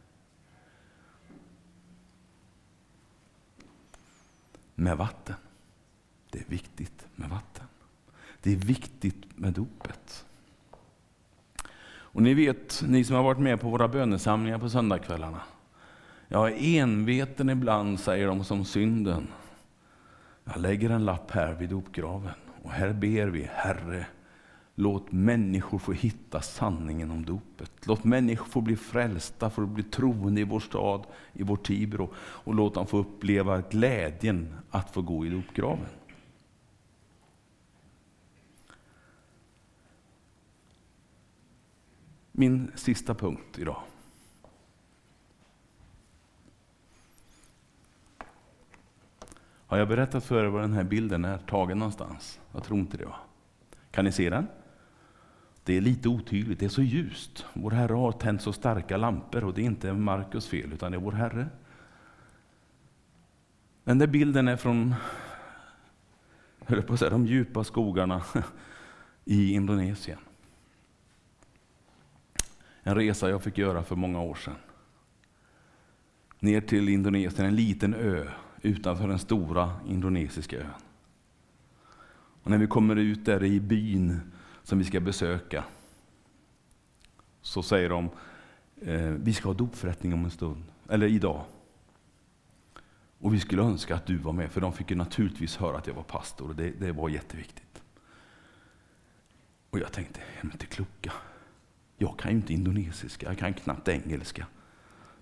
Med 4.75 4.97
vatten. 4.97 5.37
Det 6.31 6.39
är 6.39 6.45
viktigt 6.49 7.07
med 7.15 7.31
vatten. 7.31 7.65
Det 8.43 8.53
är 8.53 8.57
viktigt 8.57 9.39
med 9.39 9.53
dopet. 9.53 10.25
Och 12.15 12.23
ni 12.23 12.35
vet, 12.35 12.83
ni 12.87 13.05
som 13.05 13.17
har 13.17 13.23
varit 13.23 13.39
med 13.39 13.61
på 13.61 13.71
våra 13.71 13.89
bönesamlingar 13.89 14.59
på 14.59 14.71
söndagskvällarna. 14.71 15.41
Jag 16.29 16.49
är 16.49 16.81
enveten 16.81 17.51
ibland, 17.51 18.01
säger 18.01 18.27
de 18.27 18.45
som 18.45 18.65
synden. 18.65 19.27
Jag 20.45 20.57
lägger 20.57 20.91
en 20.91 21.05
lapp 21.05 21.31
här 21.31 21.53
vid 21.53 21.69
dopgraven 21.69 22.35
och 22.63 22.71
här 22.71 22.93
ber 22.93 23.27
vi, 23.27 23.51
Herre, 23.53 24.07
Låt 24.75 25.13
människor 25.13 25.79
få 25.79 25.93
hitta 25.93 26.41
sanningen 26.41 27.11
om 27.11 27.25
dopet. 27.25 27.73
Låt 27.87 28.05
människor 28.05 28.47
få 28.47 28.61
bli 28.61 28.77
frälsta, 28.77 29.51
få 29.51 29.67
bli 29.67 29.83
troende 29.83 30.41
i 30.41 30.45
vår 30.45 30.61
stad, 30.61 31.07
i 31.33 31.43
vår 31.43 31.57
Tibro. 31.57 32.11
Och 32.17 32.55
låt 32.55 32.75
dem 32.75 32.87
få 32.87 32.99
uppleva 32.99 33.61
glädjen 33.61 34.55
att 34.71 34.91
få 34.91 35.03
gå 35.03 35.27
i 35.27 35.29
dopgraven. 35.29 35.87
Min 42.33 42.73
sista 42.75 43.15
punkt 43.15 43.59
idag. 43.59 43.83
Har 49.67 49.79
jag 49.79 49.89
berättat 49.89 50.25
för 50.25 50.45
er 50.45 50.49
var 50.49 50.61
den 50.61 50.73
här 50.73 50.85
bilden 50.85 51.25
är 51.25 51.39
tagen 51.39 51.79
någonstans? 51.79 52.41
Jag 52.53 52.65
tror 52.65 52.79
inte 52.79 52.97
det. 52.97 53.05
Va? 53.05 53.17
Kan 53.91 54.05
ni 54.05 54.13
se 54.13 54.31
den? 54.31 54.47
Det 55.65 55.77
är 55.77 55.81
lite 55.81 56.09
otydligt, 56.09 56.61
det 56.61 56.67
är 56.67 56.71
så 56.71 56.83
ljust. 56.83 57.45
Vår 57.53 57.71
Herre 57.71 57.95
har 57.95 58.13
tänt 58.13 58.43
så 58.43 58.53
starka 58.53 58.97
lampor 58.97 59.45
och 59.45 59.55
det 59.55 59.63
är 59.63 59.67
inte 59.67 59.93
Markus 59.93 60.47
fel, 60.47 60.73
utan 60.73 60.93
det 60.93 60.99
är 60.99 61.01
vår 61.01 61.13
Herre. 61.13 61.49
Den 63.85 63.99
där 63.99 64.07
bilden 64.07 64.49
är 64.49 64.57
från 64.57 64.95
höll 66.67 66.83
på 66.83 66.93
att 66.93 66.99
säga, 66.99 67.11
de 67.11 67.27
djupa 67.27 67.65
skogarna 67.65 68.23
i 69.25 69.53
Indonesien. 69.53 70.19
En 72.83 72.95
resa 72.95 73.31
jag 73.31 73.43
fick 73.43 73.59
göra 73.59 73.83
för 73.83 73.97
många 73.97 74.21
år 74.21 74.35
sedan. 74.35 74.55
Ner 76.41 76.61
till 76.61 76.89
Indonesien, 76.89 77.47
en 77.47 77.57
liten 77.57 77.95
ö 77.95 78.27
utanför 78.63 79.09
den 79.09 79.19
stora 79.19 79.73
indonesiska 79.89 80.57
ön. 80.57 80.67
Och 82.43 82.51
när 82.51 82.59
vi 82.59 82.67
kommer 82.67 82.97
ut 82.97 83.25
där 83.25 83.45
i 83.45 83.61
byn 83.61 84.21
som 84.65 84.79
vi 84.79 84.85
ska 84.85 85.01
besöka 85.01 85.65
så 87.43 87.63
säger 87.63 87.89
de 87.89 88.11
eh, 88.83 89.11
vi 89.11 89.33
ska 89.35 89.49
ha 89.49 89.55
dopförrättning 89.55 90.15
om 90.15 90.25
en 90.25 90.31
stund, 90.31 90.65
eller 90.89 91.07
idag. 91.07 91.45
Och 93.19 93.35
vi 93.35 93.41
skulle 93.41 93.63
önska 93.63 93.95
att 93.95 94.07
du 94.07 94.17
var 94.17 94.33
med, 94.33 94.51
för 94.51 94.61
de 94.61 94.73
fick 94.73 94.91
ju 94.91 94.97
naturligtvis 94.97 95.57
höra 95.57 95.77
att 95.77 95.87
jag 95.87 95.95
var 95.95 96.03
pastor 96.03 96.49
och 96.49 96.57
det, 96.57 96.71
det 96.71 96.93
var 96.93 97.09
jätteviktigt. 97.09 97.83
Och 99.71 99.79
jag 99.79 99.93
tänkte, 99.93 100.21
är 100.41 100.45
inte 100.45 100.67
kloka? 100.67 101.13
Jag 101.97 102.19
kan 102.19 102.31
ju 102.31 102.37
inte 102.37 102.53
indonesiska, 102.53 103.27
jag 103.27 103.39
kan 103.39 103.55
knappt 103.55 103.89
engelska. 103.89 104.47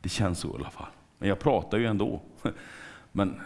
Det 0.00 0.08
känns 0.08 0.38
så 0.38 0.48
i 0.48 0.54
alla 0.54 0.70
fall. 0.70 0.92
Men 1.18 1.28
jag 1.28 1.38
pratar 1.38 1.78
ju 1.78 1.86
ändå. 1.86 2.22
Men, 3.12 3.40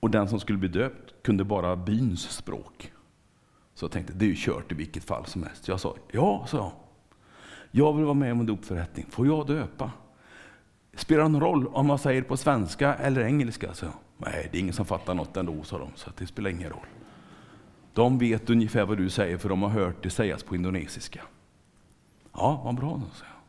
och 0.00 0.10
den 0.10 0.28
som 0.28 0.40
skulle 0.40 0.58
bli 0.58 0.68
döpt 0.68 1.22
kunde 1.22 1.44
bara 1.44 1.76
byns 1.76 2.22
språk. 2.22 2.92
Så 3.80 3.84
jag 3.84 3.90
tänkte, 3.90 4.12
det 4.12 4.24
är 4.24 4.28
ju 4.28 4.34
kört 4.36 4.72
i 4.72 4.74
vilket 4.74 5.04
fall 5.04 5.26
som 5.26 5.42
helst. 5.42 5.68
Jag 5.68 5.80
sa, 5.80 5.96
ja, 6.12 6.46
sa 6.48 6.56
jag. 6.56 6.72
Jag 7.70 7.92
vill 7.92 8.04
vara 8.04 8.14
med 8.14 8.32
om 8.32 8.40
en 8.40 8.46
dopförrättning. 8.46 9.06
Får 9.10 9.26
jag 9.26 9.46
döpa? 9.46 9.92
Spelar 10.94 11.22
det 11.22 11.28
någon 11.28 11.40
roll 11.40 11.66
om 11.66 11.86
man 11.86 11.98
säger 11.98 12.22
på 12.22 12.36
svenska 12.36 12.94
eller 12.94 13.20
engelska? 13.20 13.74
Så, 13.74 13.86
Nej, 14.18 14.48
det 14.52 14.58
är 14.58 14.60
ingen 14.60 14.74
som 14.74 14.84
fattar 14.84 15.14
något 15.14 15.36
ändå, 15.36 15.62
sa 15.62 15.78
de, 15.78 15.88
så 15.94 16.10
det 16.18 16.26
spelar 16.26 16.50
ingen 16.50 16.70
roll. 16.70 16.86
De 17.94 18.18
vet 18.18 18.50
ungefär 18.50 18.84
vad 18.84 18.98
du 18.98 19.10
säger, 19.10 19.38
för 19.38 19.48
de 19.48 19.62
har 19.62 19.70
hört 19.70 20.02
det 20.02 20.10
sägas 20.10 20.42
på 20.42 20.56
indonesiska. 20.56 21.20
Ja, 22.32 22.60
vad 22.64 22.74
bra, 22.74 23.02
sa 23.12 23.24
jag. 23.24 23.42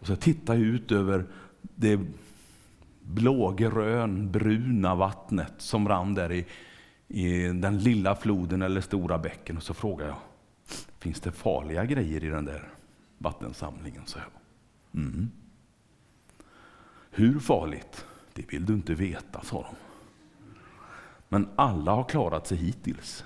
Och 0.00 0.06
så 0.06 0.16
tittade 0.16 0.58
jag 0.58 0.68
ut 0.68 0.92
över 0.92 1.26
det 1.60 2.00
blågrön, 3.02 4.32
bruna 4.32 4.94
vattnet 4.94 5.54
som 5.58 5.88
rann 5.88 6.14
där 6.14 6.32
i, 6.32 6.46
i 7.08 7.42
den 7.42 7.78
lilla 7.78 8.14
floden 8.14 8.62
eller 8.62 8.80
stora 8.80 9.18
bäcken. 9.18 9.56
Och 9.56 9.62
så 9.62 9.74
frågade 9.74 10.10
jag, 10.10 10.18
finns 10.98 11.20
det 11.20 11.32
farliga 11.32 11.84
grejer 11.84 12.24
i 12.24 12.28
den 12.28 12.44
där 12.44 12.68
vattensamlingen? 13.18 14.02
Så 14.06 14.18
jag. 14.18 15.02
Mm. 15.02 15.30
Hur 17.10 17.38
farligt? 17.38 18.06
Det 18.32 18.52
vill 18.52 18.66
du 18.66 18.72
inte 18.72 18.94
veta, 18.94 19.42
sa 19.42 19.62
de. 19.62 19.74
Men 21.28 21.48
alla 21.56 21.92
har 21.92 22.04
klarat 22.04 22.46
sig 22.46 22.58
hittills. 22.58 23.24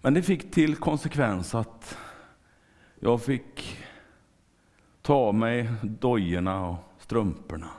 Men 0.00 0.14
det 0.14 0.22
fick 0.22 0.50
till 0.50 0.76
konsekvens 0.76 1.54
att 1.54 1.98
jag 3.00 3.22
fick 3.22 3.78
ta 5.02 5.14
av 5.14 5.34
mig 5.34 5.72
dojorna 5.82 6.68
och 6.68 6.76
strumporna 6.98 7.70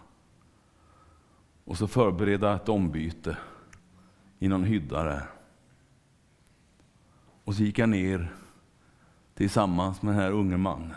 och 1.77 1.79
så 1.79 1.87
förbereda 1.87 2.55
ett 2.55 2.69
ombyte 2.69 3.37
i 4.39 4.47
någon 4.47 4.63
hydda 4.63 5.03
där. 5.03 5.29
Och 7.43 7.55
så 7.55 7.63
gick 7.63 7.79
jag 7.79 7.89
ner 7.89 8.33
tillsammans 9.33 10.01
med 10.01 10.13
den 10.13 10.21
här 10.21 10.31
unge 10.31 10.57
mannen. 10.57 10.93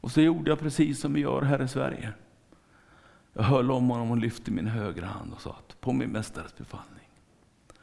Och 0.00 0.10
så 0.10 0.20
gjorde 0.20 0.50
jag 0.50 0.58
precis 0.58 1.00
som 1.00 1.12
vi 1.12 1.20
gör 1.20 1.42
här 1.42 1.62
i 1.62 1.68
Sverige. 1.68 2.12
Jag 3.32 3.42
höll 3.42 3.70
om 3.70 3.88
honom 3.88 4.10
och 4.10 4.16
lyfte 4.16 4.50
min 4.50 4.66
högra 4.66 5.06
hand 5.06 5.32
och 5.32 5.40
sa 5.40 5.50
att 5.50 5.80
på 5.80 5.92
min 5.92 6.10
mästares 6.10 6.56
befallning 6.56 7.08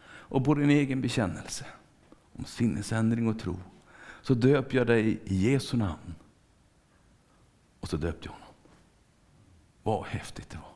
och 0.05 0.45
på 0.45 0.53
din 0.53 0.69
egen 0.69 1.01
bekännelse 1.01 1.65
om 2.33 2.45
sinnesändring 2.45 3.27
och 3.27 3.39
tro 3.39 3.57
så 4.21 4.33
döper 4.33 4.77
jag 4.77 4.87
dig 4.87 5.19
i 5.25 5.51
Jesu 5.51 5.77
namn. 5.77 6.15
Och 7.79 7.89
så 7.89 7.97
döpte 7.97 8.27
jag 8.27 8.33
honom. 8.33 8.47
Vad 9.83 10.05
häftigt 10.05 10.49
det 10.49 10.57
var. 10.57 10.72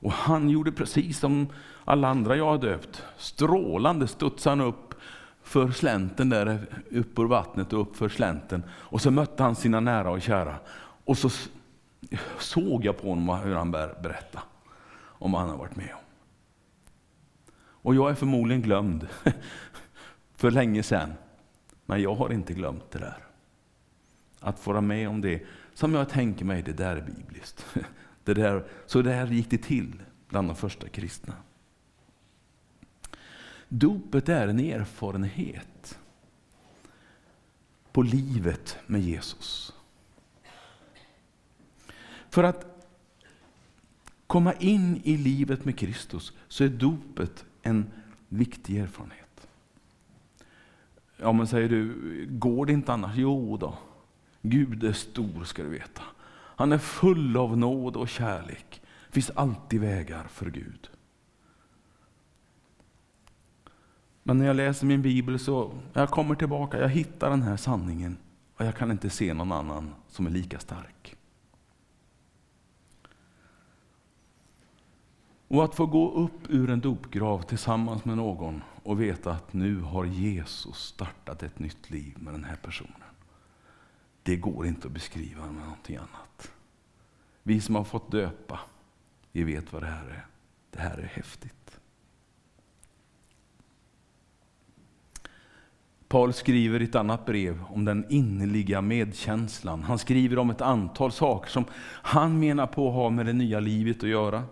Och 0.00 0.12
han 0.12 0.50
gjorde 0.50 0.72
precis 0.72 1.18
som 1.18 1.46
alla 1.84 2.08
andra 2.08 2.36
jag 2.36 2.44
har 2.44 2.58
döpt. 2.58 3.02
Strålande 3.16 4.08
studsade 4.08 4.56
han 4.56 4.68
upp 4.68 4.94
för 5.42 5.70
slänten 5.70 6.28
där, 6.28 6.66
upp 6.90 7.18
ur 7.18 7.24
vattnet 7.24 7.72
och 7.72 7.80
upp 7.80 7.96
för 7.96 8.08
slänten. 8.08 8.62
Och 8.70 9.00
så 9.00 9.10
mötte 9.10 9.42
han 9.42 9.56
sina 9.56 9.80
nära 9.80 10.10
och 10.10 10.22
kära. 10.22 10.56
Och 11.04 11.18
så 11.18 11.30
såg 12.38 12.84
jag 12.84 12.98
på 12.98 13.08
honom 13.08 13.38
hur 13.38 13.54
han 13.54 13.70
berättade 13.70 14.44
om 14.98 15.32
vad 15.32 15.40
han 15.40 15.50
har 15.50 15.56
varit 15.56 15.76
med 15.76 15.94
om. 15.94 16.00
Och 17.82 17.94
jag 17.94 18.10
är 18.10 18.14
förmodligen 18.14 18.62
glömd 18.62 19.08
för 20.36 20.50
länge 20.50 20.82
sedan. 20.82 21.12
Men 21.86 22.02
jag 22.02 22.14
har 22.14 22.32
inte 22.32 22.54
glömt 22.54 22.90
det 22.90 22.98
där. 22.98 23.18
Att 24.40 24.58
få 24.58 24.70
vara 24.70 24.80
med 24.80 25.08
om 25.08 25.20
det 25.20 25.42
som 25.74 25.94
jag 25.94 26.08
tänker 26.08 26.44
mig, 26.44 26.62
det 26.62 26.72
där 26.72 26.96
är 26.96 27.00
bibliskt. 27.00 27.66
Det 28.28 28.34
där, 28.34 28.64
så 28.86 29.02
där 29.02 29.26
gick 29.26 29.50
det 29.50 29.58
till 29.58 30.02
bland 30.28 30.48
de 30.48 30.56
första 30.56 30.88
kristna. 30.88 31.34
Dopet 33.68 34.28
är 34.28 34.48
en 34.48 34.60
erfarenhet 34.60 35.98
på 37.92 38.02
livet 38.02 38.78
med 38.86 39.00
Jesus. 39.00 39.74
För 42.30 42.44
att 42.44 42.88
komma 44.26 44.52
in 44.52 45.00
i 45.04 45.16
livet 45.16 45.64
med 45.64 45.78
Kristus 45.78 46.32
så 46.48 46.64
är 46.64 46.68
dopet 46.68 47.44
en 47.62 47.90
viktig 48.28 48.78
erfarenhet. 48.78 49.48
Ja, 51.16 51.32
men 51.32 51.46
säger 51.46 51.68
du, 51.68 52.26
går 52.30 52.66
det 52.66 52.72
inte 52.72 52.92
annars? 52.92 53.16
Jo 53.16 53.56
då. 53.56 53.78
Gud 54.42 54.84
är 54.84 54.92
stor 54.92 55.44
ska 55.44 55.62
du 55.62 55.68
veta. 55.68 56.02
Han 56.58 56.72
är 56.72 56.78
full 56.78 57.36
av 57.36 57.58
nåd 57.58 57.96
och 57.96 58.08
kärlek. 58.08 58.82
Det 59.06 59.12
finns 59.12 59.30
alltid 59.30 59.80
vägar 59.80 60.24
för 60.28 60.50
Gud. 60.50 60.90
Men 64.22 64.38
när 64.38 64.46
jag 64.46 64.56
läser 64.56 64.86
min 64.86 65.02
bibel 65.02 65.38
så 65.38 65.72
jag 65.92 66.10
kommer 66.10 66.34
tillbaka, 66.34 66.80
jag 66.80 66.88
hittar 66.88 67.30
den 67.30 67.42
här 67.42 67.56
sanningen 67.56 68.18
och 68.56 68.66
jag 68.66 68.76
kan 68.76 68.90
inte 68.90 69.10
se 69.10 69.34
någon 69.34 69.52
annan 69.52 69.94
som 70.08 70.26
är 70.26 70.30
lika 70.30 70.58
stark. 70.58 71.16
Och 75.48 75.64
att 75.64 75.74
få 75.74 75.86
gå 75.86 76.12
upp 76.12 76.40
ur 76.48 76.70
en 76.70 76.80
dopgrav 76.80 77.42
tillsammans 77.42 78.04
med 78.04 78.16
någon 78.16 78.62
och 78.82 79.00
veta 79.00 79.32
att 79.32 79.52
nu 79.52 79.80
har 79.80 80.04
Jesus 80.04 80.76
startat 80.76 81.42
ett 81.42 81.58
nytt 81.58 81.90
liv 81.90 82.14
med 82.18 82.34
den 82.34 82.44
här 82.44 82.56
personen. 82.56 83.02
Det 84.22 84.36
går 84.36 84.66
inte 84.66 84.86
att 84.86 84.94
beskriva 84.94 85.46
med 85.46 85.62
någonting 85.62 85.96
annat. 85.96 86.27
Vi 87.48 87.60
som 87.60 87.74
har 87.74 87.84
fått 87.84 88.10
döpa, 88.10 88.60
vi 89.32 89.44
vet 89.44 89.72
vad 89.72 89.82
det 89.82 89.86
här 89.86 90.04
är. 90.04 90.26
Det 90.70 90.80
här 90.80 90.98
är 90.98 91.10
häftigt. 91.14 91.80
Paul 96.08 96.32
skriver 96.32 96.82
i 96.82 96.84
ett 96.84 96.94
annat 96.94 97.26
brev 97.26 97.64
om 97.68 97.84
den 97.84 98.06
innerliga 98.08 98.80
medkänslan. 98.80 99.82
Han 99.82 99.98
skriver 99.98 100.38
om 100.38 100.50
ett 100.50 100.60
antal 100.60 101.12
saker 101.12 101.50
som 101.50 101.64
han 102.02 102.40
menar 102.40 102.66
på 102.66 102.90
har 102.90 103.10
med 103.10 103.26
det 103.26 103.32
nya 103.32 103.60
livet 103.60 104.02
att 104.02 104.08
göra. 104.08 104.44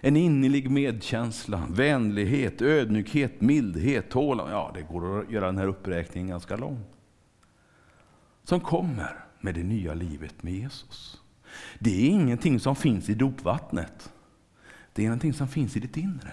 En 0.00 0.16
innerlig 0.16 0.70
medkänsla, 0.70 1.62
vänlighet, 1.70 2.62
ödmjukhet, 2.62 3.40
mildhet, 3.40 4.10
tålamod. 4.10 4.52
Ja, 4.52 4.70
det 4.74 4.82
går 4.82 5.20
att 5.20 5.30
göra 5.30 5.46
den 5.46 5.58
här 5.58 5.66
uppräkningen 5.66 6.28
ganska 6.28 6.56
lång. 6.56 6.84
Som 8.42 8.60
kommer 8.60 9.24
med 9.40 9.54
det 9.54 9.62
nya 9.62 9.94
livet 9.94 10.42
med 10.42 10.52
Jesus. 10.52 11.20
Det 11.78 12.06
är 12.06 12.10
ingenting 12.10 12.60
som 12.60 12.76
finns 12.76 13.08
i 13.08 13.14
dopvattnet. 13.14 14.12
Det 14.92 15.02
är 15.02 15.06
någonting 15.06 15.32
som 15.32 15.48
finns 15.48 15.76
i 15.76 15.80
ditt 15.80 15.96
inre 15.96 16.32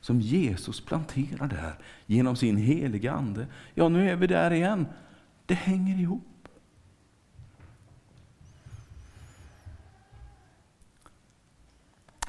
som 0.00 0.20
Jesus 0.20 0.80
planterar 0.80 1.48
där 1.48 1.78
genom 2.06 2.36
sin 2.36 2.56
heliga 2.56 3.12
Ande. 3.12 3.46
Ja, 3.74 3.88
nu 3.88 4.10
är 4.10 4.16
vi 4.16 4.26
där 4.26 4.50
igen. 4.50 4.86
Det 5.46 5.54
hänger 5.54 6.00
ihop. 6.00 6.48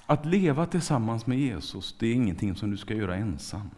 Att 0.06 0.26
leva 0.26 0.66
tillsammans 0.66 1.26
med 1.26 1.40
Jesus, 1.40 1.96
det 2.00 2.08
är 2.08 2.14
ingenting 2.14 2.56
som 2.56 2.72
du 2.72 2.78
ska 2.78 2.94
göra 2.94 3.16
ensam. 3.16 3.70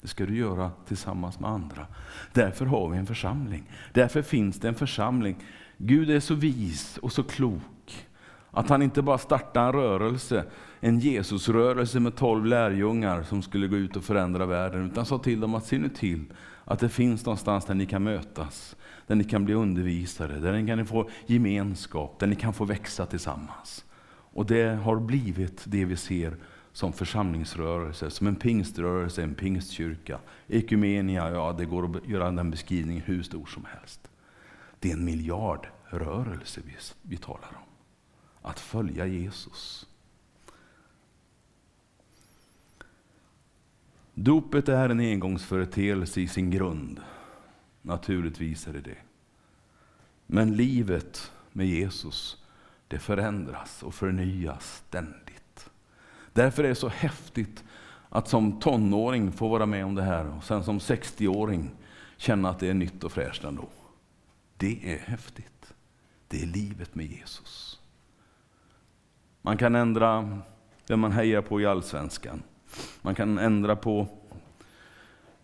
Det 0.00 0.08
ska 0.08 0.26
du 0.26 0.36
göra 0.36 0.70
tillsammans 0.86 1.40
med 1.40 1.50
andra. 1.50 1.86
Därför 2.32 2.66
har 2.66 2.88
vi 2.88 2.98
en 2.98 3.06
församling. 3.06 3.70
Därför 3.92 4.22
finns 4.22 4.60
det 4.60 4.68
en 4.68 4.74
församling. 4.74 5.36
Gud 5.78 6.10
är 6.10 6.20
så 6.20 6.34
vis 6.34 6.98
och 7.02 7.12
så 7.12 7.22
klok 7.22 8.06
Att 8.50 8.68
han 8.68 8.82
inte 8.82 9.02
bara 9.02 9.18
startade 9.18 9.66
en 9.66 9.72
rörelse, 9.72 10.44
en 10.80 11.00
Jesusrörelse 11.00 12.00
med 12.00 12.16
tolv 12.16 12.46
lärjungar 12.46 13.22
som 13.22 13.42
skulle 13.42 13.66
gå 13.66 13.76
ut 13.76 13.96
och 13.96 14.04
förändra 14.04 14.46
världen, 14.46 14.86
utan 14.90 15.06
sa 15.06 15.18
till 15.18 15.40
dem 15.40 15.54
att 15.54 15.66
se 15.66 15.78
nu 15.78 15.88
till 15.88 16.24
att 16.64 16.78
det 16.78 16.88
finns 16.88 17.26
någonstans 17.26 17.64
där 17.64 17.74
ni 17.74 17.86
kan 17.86 18.02
mötas, 18.02 18.76
där 19.06 19.14
ni 19.14 19.24
kan 19.24 19.44
bli 19.44 19.54
undervisare, 19.54 20.38
där 20.38 20.52
ni 20.52 20.66
kan 20.66 20.86
få 20.86 21.08
gemenskap, 21.26 22.18
där 22.18 22.26
ni 22.26 22.36
kan 22.36 22.52
få 22.52 22.64
växa 22.64 23.06
tillsammans. 23.06 23.84
Och 24.10 24.46
det 24.46 24.78
har 24.82 24.96
blivit 24.96 25.62
det 25.64 25.84
vi 25.84 25.96
ser 25.96 26.36
som 26.72 26.92
församlingsrörelse, 26.92 28.10
som 28.10 28.26
en 28.26 28.36
pingströrelse, 28.36 29.22
en 29.22 29.34
pingstkyrka. 29.34 30.18
Ekumenia, 30.48 31.30
ja 31.30 31.54
det 31.58 31.64
går 31.64 31.96
att 31.96 32.08
göra 32.08 32.30
den 32.30 32.50
beskrivningen 32.50 33.02
hur 33.06 33.22
stor 33.22 33.46
som 33.46 33.64
helst. 33.64 34.10
Det 34.80 34.90
är 34.90 34.94
en 34.94 35.04
miljardrörelse 35.04 36.60
vi, 36.64 36.76
vi 37.02 37.16
talar 37.16 37.48
om. 37.48 37.68
Att 38.42 38.60
följa 38.60 39.06
Jesus. 39.06 39.86
Dopet 44.14 44.68
är 44.68 44.88
en 44.88 45.00
engångsföreteelse 45.00 46.20
i 46.20 46.28
sin 46.28 46.50
grund. 46.50 47.00
Naturligtvis 47.82 48.66
är 48.66 48.72
det 48.72 48.80
det. 48.80 48.98
Men 50.26 50.56
livet 50.56 51.32
med 51.52 51.66
Jesus, 51.66 52.44
det 52.88 52.98
förändras 52.98 53.82
och 53.82 53.94
förnyas 53.94 54.82
ständigt. 54.88 55.70
Därför 56.32 56.64
är 56.64 56.68
det 56.68 56.74
så 56.74 56.88
häftigt 56.88 57.64
att 58.08 58.28
som 58.28 58.60
tonåring 58.60 59.32
få 59.32 59.48
vara 59.48 59.66
med 59.66 59.84
om 59.84 59.94
det 59.94 60.02
här 60.02 60.36
och 60.36 60.44
sen 60.44 60.64
som 60.64 60.78
60-åring 60.78 61.70
känna 62.16 62.50
att 62.50 62.58
det 62.58 62.68
är 62.68 62.74
nytt 62.74 63.04
och 63.04 63.12
fräscht 63.12 63.44
ändå. 63.44 63.68
Det 64.58 64.94
är 64.94 64.98
häftigt. 64.98 65.74
Det 66.28 66.42
är 66.42 66.46
livet 66.46 66.94
med 66.94 67.06
Jesus. 67.06 67.80
Man 69.42 69.56
kan 69.56 69.74
ändra 69.74 70.38
vem 70.86 71.00
man 71.00 71.12
hejar 71.12 71.42
på 71.42 71.60
i 71.60 71.66
allsvenskan. 71.66 72.42
Man 73.02 73.14
kan 73.14 73.38
ändra 73.38 73.76
på 73.76 74.08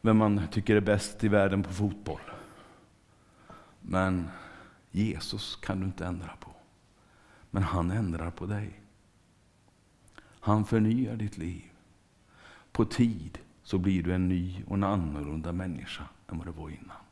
vem 0.00 0.16
man 0.16 0.40
tycker 0.50 0.77
är 0.77 0.81
bäst 0.81 1.24
i 1.24 1.29
världen 1.29 1.62
på 1.62 1.72
fotboll. 1.72 2.20
Men 3.81 4.29
Jesus 4.90 5.57
kan 5.57 5.81
du 5.81 5.87
inte 5.87 6.07
ändra 6.07 6.37
på. 6.40 6.50
Men 7.50 7.62
han 7.62 7.90
ändrar 7.90 8.31
på 8.31 8.46
dig. 8.46 8.81
Han 10.40 10.64
förnyar 10.64 11.16
ditt 11.16 11.38
liv. 11.38 11.70
På 12.72 12.85
tid 12.85 13.38
så 13.62 13.79
blir 13.79 14.03
du 14.03 14.14
en 14.14 14.29
ny 14.29 14.62
och 14.66 14.74
en 14.74 14.85
annorlunda 14.85 15.53
människa 15.53 16.05
än 16.29 16.38
vad 16.38 16.46
du 16.46 16.53
var 16.53 16.70
innan. 16.70 17.04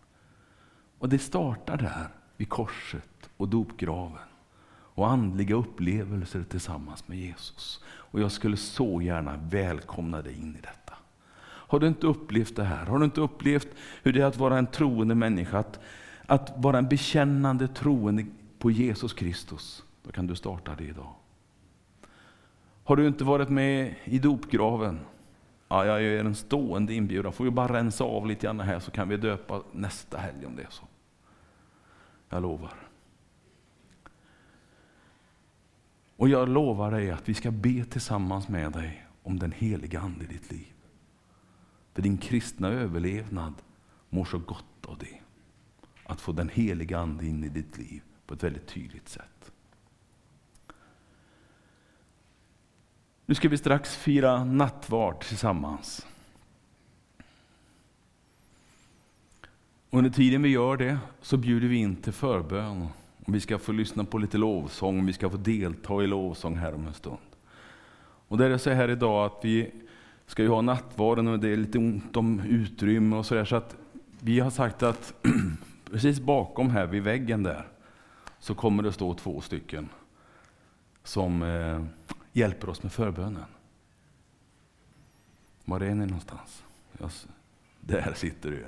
Och 1.03 1.09
det 1.09 1.19
startar 1.19 1.77
där, 1.77 2.09
vid 2.37 2.49
korset 2.49 3.31
och 3.37 3.49
dopgraven. 3.49 4.29
Och 4.95 5.11
andliga 5.11 5.55
upplevelser 5.55 6.45
tillsammans 6.49 7.09
med 7.09 7.19
Jesus. 7.19 7.81
Och 7.85 8.21
jag 8.21 8.33
skulle 8.33 8.57
så 8.57 9.03
gärna 9.03 9.37
välkomna 9.37 10.23
dig 10.23 10.39
in 10.39 10.57
i 10.57 10.61
detta. 10.61 10.95
Har 11.43 11.81
du 11.81 11.87
inte 11.87 12.07
upplevt 12.07 12.57
det 12.57 12.65
här? 12.65 12.87
Har 12.87 12.99
du 12.99 13.05
inte 13.05 13.21
upplevt 13.21 13.69
hur 14.03 14.13
det 14.13 14.21
är 14.21 14.25
att 14.25 14.37
vara 14.37 14.59
en 14.59 14.67
troende 14.67 15.15
människa? 15.15 15.59
Att, 15.59 15.81
att 16.27 16.53
vara 16.57 16.79
en 16.79 16.89
bekännande 16.89 17.69
troende 17.69 18.27
på 18.59 18.71
Jesus 18.71 19.13
Kristus. 19.13 19.85
Då 20.03 20.13
kan 20.13 20.27
du 20.27 20.37
starta 20.37 20.75
det 20.75 20.85
idag. 20.85 21.15
Har 22.85 22.97
du 22.97 23.07
inte 23.07 23.25
varit 23.25 23.49
med 23.49 23.95
i 24.05 24.19
dopgraven? 24.19 25.01
Ja, 25.69 25.87
jag 25.87 26.03
är 26.03 26.21
en 26.25 26.35
stående 26.35 26.95
inbjudan. 26.95 27.33
Får 27.33 27.45
vi 27.45 27.51
bara 27.51 27.75
rensa 27.75 28.05
av 28.05 28.27
lite 28.27 28.47
grann 28.47 28.61
här 28.61 28.81
så 28.81 28.91
kan 28.91 29.09
vi 29.09 29.17
döpa 29.17 29.63
nästa 29.73 30.19
helg 30.19 30.47
om 30.47 30.57
det 30.57 30.63
är 30.63 30.71
så. 30.71 30.85
Jag 32.33 32.43
lovar. 32.43 32.75
Och 36.17 36.29
jag 36.29 36.49
lovar 36.49 36.91
dig 36.91 37.11
att 37.11 37.29
vi 37.29 37.35
ska 37.35 37.51
be 37.51 37.85
tillsammans 37.85 38.49
med 38.49 38.73
dig 38.73 39.07
om 39.23 39.39
den 39.39 39.53
heliga 39.53 40.01
Ande 40.01 40.25
i 40.25 40.27
ditt 40.27 40.51
liv. 40.51 40.73
För 41.93 42.03
din 42.03 42.19
kristna 42.19 42.69
överlevnad 42.69 43.55
mår 44.09 44.25
så 44.25 44.39
gott 44.39 44.87
av 44.87 44.99
det. 44.99 45.21
Att 46.05 46.21
få 46.21 46.33
den 46.33 46.49
heliga 46.49 46.99
Ande 46.99 47.27
in 47.27 47.45
i 47.45 47.49
ditt 47.49 47.79
liv 47.79 48.03
på 48.27 48.35
ett 48.35 48.43
väldigt 48.43 48.67
tydligt 48.67 49.09
sätt. 49.09 49.53
Nu 53.27 53.35
ska 53.35 53.49
vi 53.49 53.59
strax 53.59 53.97
fira 53.97 54.45
nattvard 54.45 55.21
tillsammans. 55.21 56.07
Under 59.95 60.11
tiden 60.11 60.43
vi 60.43 60.49
gör 60.49 60.77
det 60.77 60.99
så 61.21 61.37
bjuder 61.37 61.69
vi 61.69 61.77
in 61.77 61.97
till 61.97 62.13
förbön. 62.13 62.89
Och 63.27 63.35
vi 63.35 63.41
ska 63.41 63.59
få 63.59 63.73
lyssna 63.73 64.05
på 64.05 64.19
lite 64.19 64.39
lovsång, 64.39 65.07
vi 65.07 65.13
ska 65.13 65.31
få 65.31 65.37
delta 65.37 66.03
i 66.03 66.07
lovsång 66.07 66.57
här 66.57 66.75
om 66.75 66.87
en 66.87 66.95
stund. 66.95 67.19
Och 68.29 68.39
det 68.39 68.47
är 68.47 68.59
så 68.59 68.71
här 68.71 68.89
idag 68.89 69.27
att 69.27 69.45
vi 69.45 69.71
ska 70.27 70.43
ju 70.43 70.49
ha 70.49 70.61
nattvarden 70.63 71.29
och 71.29 71.39
det 71.39 71.49
är 71.49 71.57
lite 71.57 71.79
ont 71.79 72.17
om 72.17 72.41
utrymme 72.41 73.17
och 73.17 73.27
sådär. 73.27 73.45
Så 73.45 73.57
att 73.57 73.77
vi 74.21 74.41
har 74.41 74.51
sagt 74.51 74.83
att 74.83 75.15
precis 75.91 76.21
bakom 76.21 76.71
här 76.71 76.87
vid 76.87 77.03
väggen 77.03 77.43
där 77.43 77.67
så 78.39 78.55
kommer 78.55 78.83
det 78.83 78.93
stå 78.93 79.15
två 79.15 79.41
stycken 79.41 79.89
som 81.05 81.43
eh, 81.43 81.85
hjälper 82.33 82.69
oss 82.69 82.83
med 82.83 82.93
förbönen. 82.93 83.45
Var 85.65 85.81
är 85.81 85.95
ni 85.95 86.07
någonstans? 86.07 86.63
Yes. 87.03 87.27
Där 87.81 88.13
sitter 88.17 88.51
du. 88.51 88.65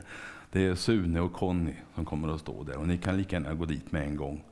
Det 0.55 0.67
är 0.67 0.75
Sune 0.75 1.21
och 1.21 1.33
Conny 1.33 1.75
som 1.95 2.05
kommer 2.05 2.29
att 2.29 2.41
stå 2.41 2.63
där 2.63 2.77
och 2.77 2.89
ni 2.89 2.99
kan 2.99 3.17
lika 3.17 3.37
gärna 3.37 3.55
gå 3.55 3.65
dit 3.65 3.93
med 3.93 4.03
en 4.03 4.17
gång 4.17 4.45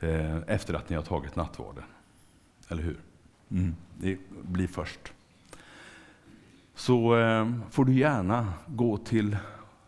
eh, 0.00 0.36
efter 0.46 0.74
att 0.74 0.88
ni 0.88 0.96
har 0.96 1.02
tagit 1.02 1.36
nattvarden. 1.36 1.84
Eller 2.68 2.82
hur? 2.82 3.00
Mm. 3.50 3.74
Det 3.98 4.18
blir 4.42 4.66
först. 4.66 5.12
Så 6.74 7.16
eh, 7.16 7.50
får 7.70 7.84
du 7.84 7.92
gärna 7.92 8.52
gå 8.66 8.96
till 8.96 9.36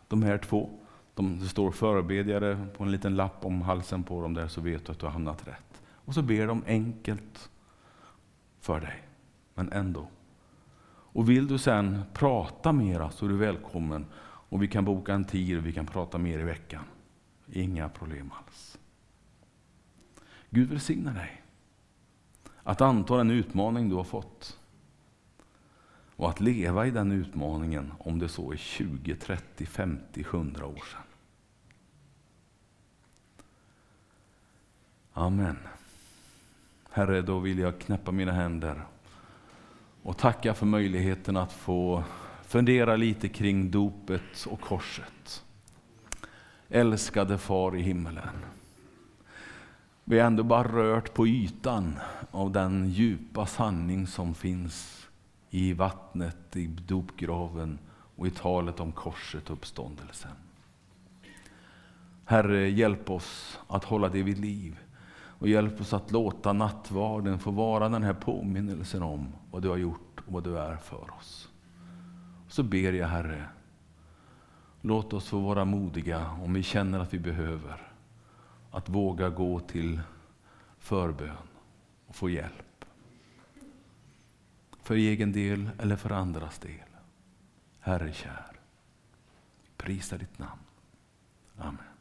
de 0.09 0.23
här 0.23 0.39
två. 0.39 0.71
De, 1.15 1.39
det 1.39 1.49
står 1.49 1.71
förebedjare 1.71 2.67
på 2.77 2.85
en 2.85 2.91
liten 2.91 3.17
lapp 3.17 3.45
om 3.45 3.63
halsen 3.63 4.03
på 4.03 4.23
dem 4.23 4.35
där 4.35 4.49
så 4.49 4.61
vet 4.61 4.87
du 4.87 4.93
att 4.93 4.99
du 4.99 5.07
har 5.07 5.13
hamnat 5.13 5.49
rätt. 5.49 5.83
Och 6.05 6.15
så 6.15 6.23
ber 6.23 6.47
de 6.47 6.63
enkelt 6.67 7.51
för 8.61 8.81
dig, 8.81 9.03
men 9.55 9.73
ändå. 9.73 10.09
Och 10.87 11.31
vill 11.31 11.47
du 11.47 11.59
sen 11.59 12.03
prata 12.13 12.73
mera 12.73 13.11
så 13.11 13.25
är 13.25 13.29
du 13.29 13.37
välkommen 13.37 14.07
och 14.55 14.63
vi 14.63 14.69
kan 14.69 14.85
boka 14.85 15.15
en 15.15 15.25
tid 15.25 15.59
och 15.59 15.67
vi 15.67 15.73
kan 15.73 15.87
prata 15.87 16.19
mer 16.19 16.39
i 16.39 16.43
veckan. 16.43 16.85
Inga 17.53 17.89
problem 17.89 18.33
alls. 18.33 18.79
Gud 20.51 20.69
välsigna 20.69 21.13
dig. 21.13 21.43
Att 22.63 22.81
anta 22.81 23.17
den 23.17 23.31
utmaning 23.31 23.89
du 23.89 23.95
har 23.95 24.05
fått. 24.05 24.59
Och 26.17 26.29
att 26.29 26.41
leva 26.41 26.87
i 26.87 26.91
den 26.91 27.13
utmaningen 27.13 27.93
om 27.99 28.19
det 28.19 28.29
så 28.29 28.53
är 28.53 28.57
20, 28.57 29.17
30, 29.17 29.67
50, 29.67 30.21
100 30.21 30.67
år 30.67 30.83
sedan. 30.93 31.03
Amen. 35.13 35.59
Herre, 36.91 37.23
då 37.23 37.39
vill 37.39 37.59
jag 37.59 37.79
knäppa 37.79 38.13
mina 38.13 38.33
händer 38.33 38.83
och 40.03 40.19
tacka 40.19 40.55
för 40.55 40.67
möjligheten 40.67 41.37
att 41.37 41.53
få 41.53 42.05
fundera 42.55 42.97
lite 42.97 43.29
kring 43.29 43.71
dopet 43.71 44.47
och 44.51 44.61
korset. 44.61 45.45
Älskade 46.69 47.39
far 47.39 47.77
i 47.77 47.83
himmelen. 47.83 48.45
Vi 50.05 50.19
har 50.19 50.27
ändå 50.27 50.43
bara 50.43 50.69
rört 50.69 51.15
på 51.15 51.27
ytan 51.27 51.99
av 52.31 52.51
den 52.53 52.91
djupa 52.91 53.47
sanning 53.47 54.07
som 54.07 54.35
finns 54.35 55.07
i 55.51 55.73
vattnet, 55.73 56.57
i 56.57 56.67
dopgraven 56.67 57.79
och 58.17 58.27
i 58.27 58.31
talet 58.31 58.81
om 58.81 58.93
korset 58.93 59.51
och 59.51 59.57
uppståndelsen. 59.57 60.31
Herre, 62.25 62.71
hjälp 62.71 63.11
oss 63.11 63.59
att 63.69 63.85
hålla 63.85 64.09
det 64.09 64.23
vid 64.23 64.39
liv 64.39 64.79
och 65.39 65.49
hjälp 65.49 65.81
oss 65.81 65.93
att 65.93 66.13
låta 66.13 66.53
nattvarden 66.53 67.39
få 67.39 67.51
vara 67.51 67.89
den 67.89 68.03
här 68.03 68.15
påminnelsen 68.15 69.03
om 69.03 69.33
vad 69.51 69.63
du 69.63 69.69
har 69.69 69.77
gjort 69.77 70.21
och 70.27 70.33
vad 70.33 70.45
du 70.45 70.59
är 70.59 70.77
för 70.77 71.15
oss. 71.19 71.49
Så 72.55 72.63
ber 72.63 72.93
jag 72.93 73.09
Herre, 73.09 73.49
låt 74.81 75.13
oss 75.13 75.29
få 75.29 75.39
vara 75.39 75.65
modiga 75.65 76.31
om 76.31 76.55
vi 76.55 76.63
känner 76.63 76.99
att 76.99 77.15
vi 77.15 77.19
behöver. 77.19 77.93
Att 78.71 78.89
våga 78.89 79.29
gå 79.29 79.61
till 79.61 80.01
förbön 80.79 81.49
och 82.07 82.17
få 82.17 82.31
hjälp. 82.31 82.85
För 84.83 84.95
egen 84.95 85.33
del 85.33 85.71
eller 85.79 85.97
för 85.97 86.11
andras 86.11 86.59
del. 86.59 86.89
Herre 87.81 88.13
kär, 88.13 88.61
prisa 89.77 90.19
ditt 90.19 90.39
namn. 90.39 90.63
Amen. 91.59 91.94